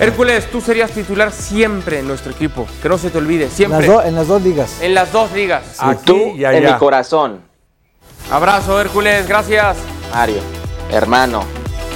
[0.00, 2.66] Hércules, tú serías titular siempre en nuestro equipo.
[2.80, 3.80] Que no se te olvide, En siempre.
[3.80, 4.70] las, do- en las dos ligas.
[4.80, 5.64] En las dos ligas.
[5.80, 6.78] Aquí Tú y en mi allá.
[6.78, 7.40] corazón,
[8.30, 9.76] Abrazo, Hércules, gracias.
[10.12, 10.40] Mario,
[10.92, 11.42] hermano.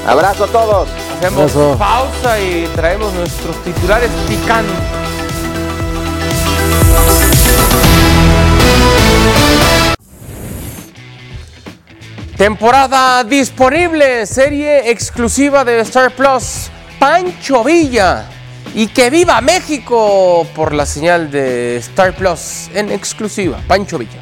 [0.07, 0.89] Abrazo a todos.
[1.19, 1.77] Hacemos Abrazo.
[1.79, 4.75] pausa y traemos nuestros titulares picantes.
[12.37, 18.25] Temporada disponible, serie exclusiva de Star Plus, Pancho Villa.
[18.75, 24.19] Y que viva México por la señal de Star Plus en exclusiva, Pancho Villa.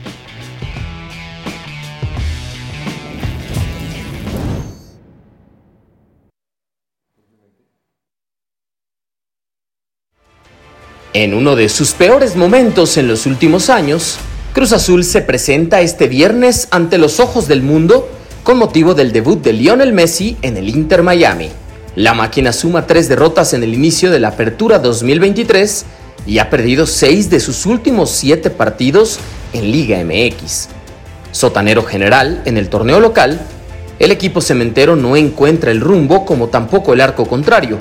[11.12, 14.18] En uno de sus peores momentos en los últimos años,
[14.52, 18.08] Cruz Azul se presenta este viernes ante los ojos del mundo
[18.44, 21.48] con motivo del debut de Lionel Messi en el Inter Miami.
[21.96, 25.84] La máquina suma tres derrotas en el inicio de la Apertura 2023
[26.28, 29.18] y ha perdido seis de sus últimos siete partidos
[29.52, 30.68] en Liga MX.
[31.32, 33.40] Sotanero general en el torneo local,
[33.98, 37.78] el equipo cementero no encuentra el rumbo como tampoco el arco contrario,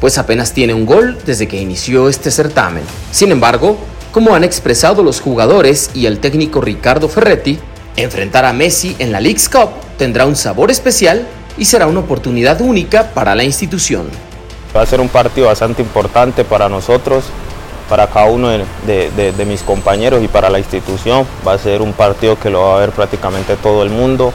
[0.00, 2.82] pues apenas tiene un gol desde que inició este certamen.
[3.10, 3.76] Sin embargo,
[4.12, 7.58] como han expresado los jugadores y el técnico Ricardo Ferretti,
[7.96, 11.26] enfrentar a Messi en la League's Cup tendrá un sabor especial
[11.58, 14.08] y será una oportunidad única para la institución.
[14.74, 17.24] Va a ser un partido bastante importante para nosotros,
[17.88, 21.26] para cada uno de, mis compañeros y para la institución.
[21.46, 24.32] Va a ser un partido que lo va a ver prácticamente todo el mundo.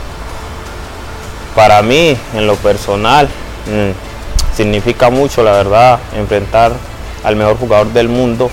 [1.55, 4.14] Para mí, en lo personal, mm,
[4.55, 6.73] significa mucho, la verdad, enfrentar
[7.23, 8.49] al mejor jugador del mundo.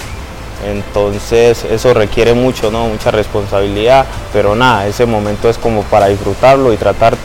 [0.66, 2.86] Entonces eso requiere mucho, ¿no?
[2.86, 7.16] mucha responsabilidad, pero nada, ese momento es como para disfrutarlo y tratar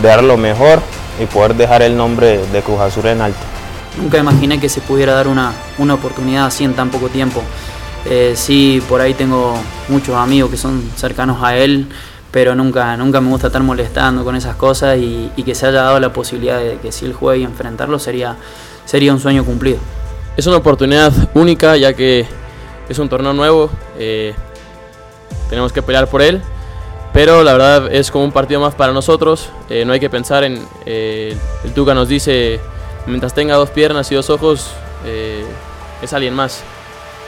[0.00, 0.80] de dar lo mejor
[1.20, 3.40] y poder dejar el nombre de Cruz Azul en alto.
[3.98, 7.42] Nunca imaginé que se pudiera dar una, una oportunidad así en tan poco tiempo.
[8.04, 9.54] Eh, sí, por ahí tengo
[9.88, 11.86] muchos amigos que son cercanos a él,
[12.32, 16.00] pero nunca, nunca me gusta estar molestando con esas cosas y, que se haya dado
[16.00, 18.36] la posibilidad de que si él juega y enfrentarlo sería,
[18.86, 19.78] sería un sueño cumplido.
[20.36, 22.26] Es una oportunidad única ya que
[22.88, 24.34] es un torneo nuevo, eh,
[25.50, 26.40] tenemos que pelear por él,
[27.12, 30.42] pero la verdad es como un partido más para nosotros, eh, no hay que pensar
[30.42, 32.60] en, eh, el Tuca nos dice,
[33.06, 34.70] mientras tenga dos piernas y dos ojos,
[36.00, 36.62] es alguien más.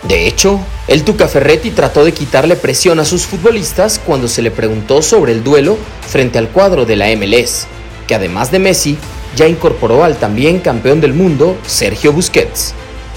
[0.09, 4.51] De hecho, el Tuca Ferretti trató de quitarle presión a sus futbolistas cuando se le
[4.51, 7.67] preguntó sobre el duelo frente al cuadro de la MLS,
[8.07, 8.99] que además de Messi,
[9.35, 12.75] ya incorporó al también campeón del mundo, Sergio Busquets.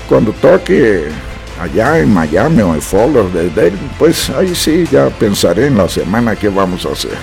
[0.08, 1.10] Cuando toque
[1.62, 2.82] allá en Miami o en
[3.14, 7.18] Lauderdale, pues ahí sí ya pensaré en la semana qué vamos a hacer.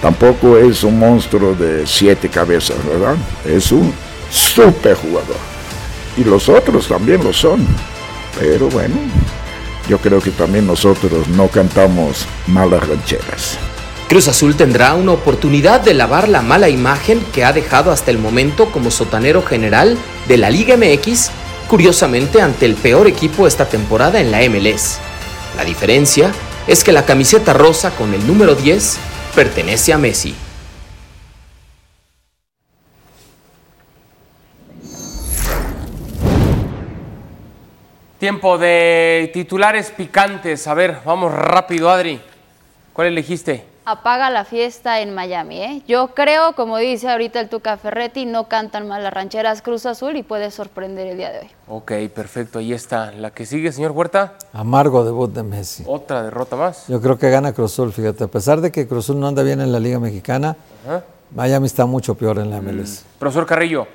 [0.00, 3.16] Tampoco es un monstruo de siete cabezas, ¿verdad?
[3.44, 3.92] Es un
[4.30, 5.36] super jugador.
[6.16, 7.66] Y los otros también lo son.
[8.38, 8.96] Pero bueno,
[9.88, 13.58] yo creo que también nosotros no cantamos malas rancheras.
[14.08, 18.18] Cruz Azul tendrá una oportunidad de lavar la mala imagen que ha dejado hasta el
[18.18, 19.96] momento como sotanero general
[20.28, 21.30] de la Liga MX,
[21.66, 24.98] curiosamente ante el peor equipo esta temporada en la MLS.
[25.56, 26.30] La diferencia
[26.66, 28.98] es que la camiseta rosa con el número 10
[29.34, 30.34] pertenece a Messi.
[38.22, 40.68] Tiempo de titulares picantes.
[40.68, 42.20] A ver, vamos rápido, Adri.
[42.92, 43.64] ¿Cuál elegiste?
[43.84, 45.82] Apaga la fiesta en Miami, ¿eh?
[45.88, 50.16] Yo creo, como dice ahorita el Tuca Ferretti, no cantan mal las rancheras Cruz Azul
[50.16, 51.50] y puede sorprender el día de hoy.
[51.66, 52.60] Ok, perfecto.
[52.60, 53.10] Ahí está.
[53.10, 54.34] La que sigue, señor Huerta.
[54.52, 55.82] Amargo debut de Messi.
[55.88, 56.86] Otra derrota más.
[56.86, 58.22] Yo creo que gana Cruz Azul, fíjate.
[58.22, 60.54] A pesar de que Cruz Azul no anda bien en la Liga Mexicana,
[60.86, 61.02] Ajá.
[61.34, 63.04] Miami está mucho peor en la MLS.
[63.18, 63.88] Profesor Carrillo.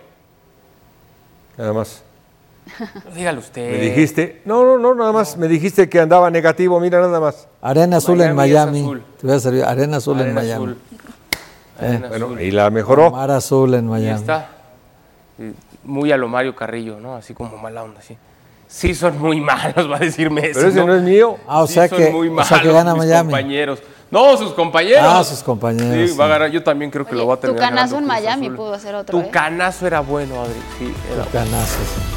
[1.57, 2.03] Nada más.
[3.15, 3.71] Dígalo usted.
[3.71, 7.47] Me dijiste, no, no, no, nada más, me dijiste que andaba negativo, mira, nada más.
[7.61, 8.79] Arena Azul en Miami es Miami.
[8.81, 9.03] azul.
[9.21, 9.63] Te voy a servir.
[9.63, 10.53] Arena Azul en Arena Miami.
[10.53, 10.77] azul.
[11.79, 11.85] Eh.
[11.85, 12.41] Arena Bueno, azul.
[12.41, 13.11] y la mejoró.
[13.11, 14.19] Mar Azul en Ahí Miami.
[14.19, 14.49] está.
[15.37, 15.53] Sí,
[15.83, 17.15] Muy a lo Mario Carrillo, ¿no?
[17.15, 18.17] Así como mala onda, sí.
[18.67, 20.53] Sí son muy malos, va a decir Messi.
[20.55, 21.37] Pero ese no es mío.
[21.47, 23.29] Ah, o Sí sea son que- muy o sea que malos gana mis Miami.
[23.31, 23.79] compañeros.
[24.09, 25.03] No, sus compañeros.
[25.05, 26.49] Ah, sus compañeros, Sí, va a ganar.
[26.51, 28.55] Yo también creo que lo va a Tu terminar canazo en Miami Azul.
[28.57, 29.29] pudo hacer otro, Tu ¿eh?
[29.31, 30.53] canazo era bueno, Adri.
[30.79, 31.29] Sí, era bueno.
[31.31, 32.16] Canazo, sí.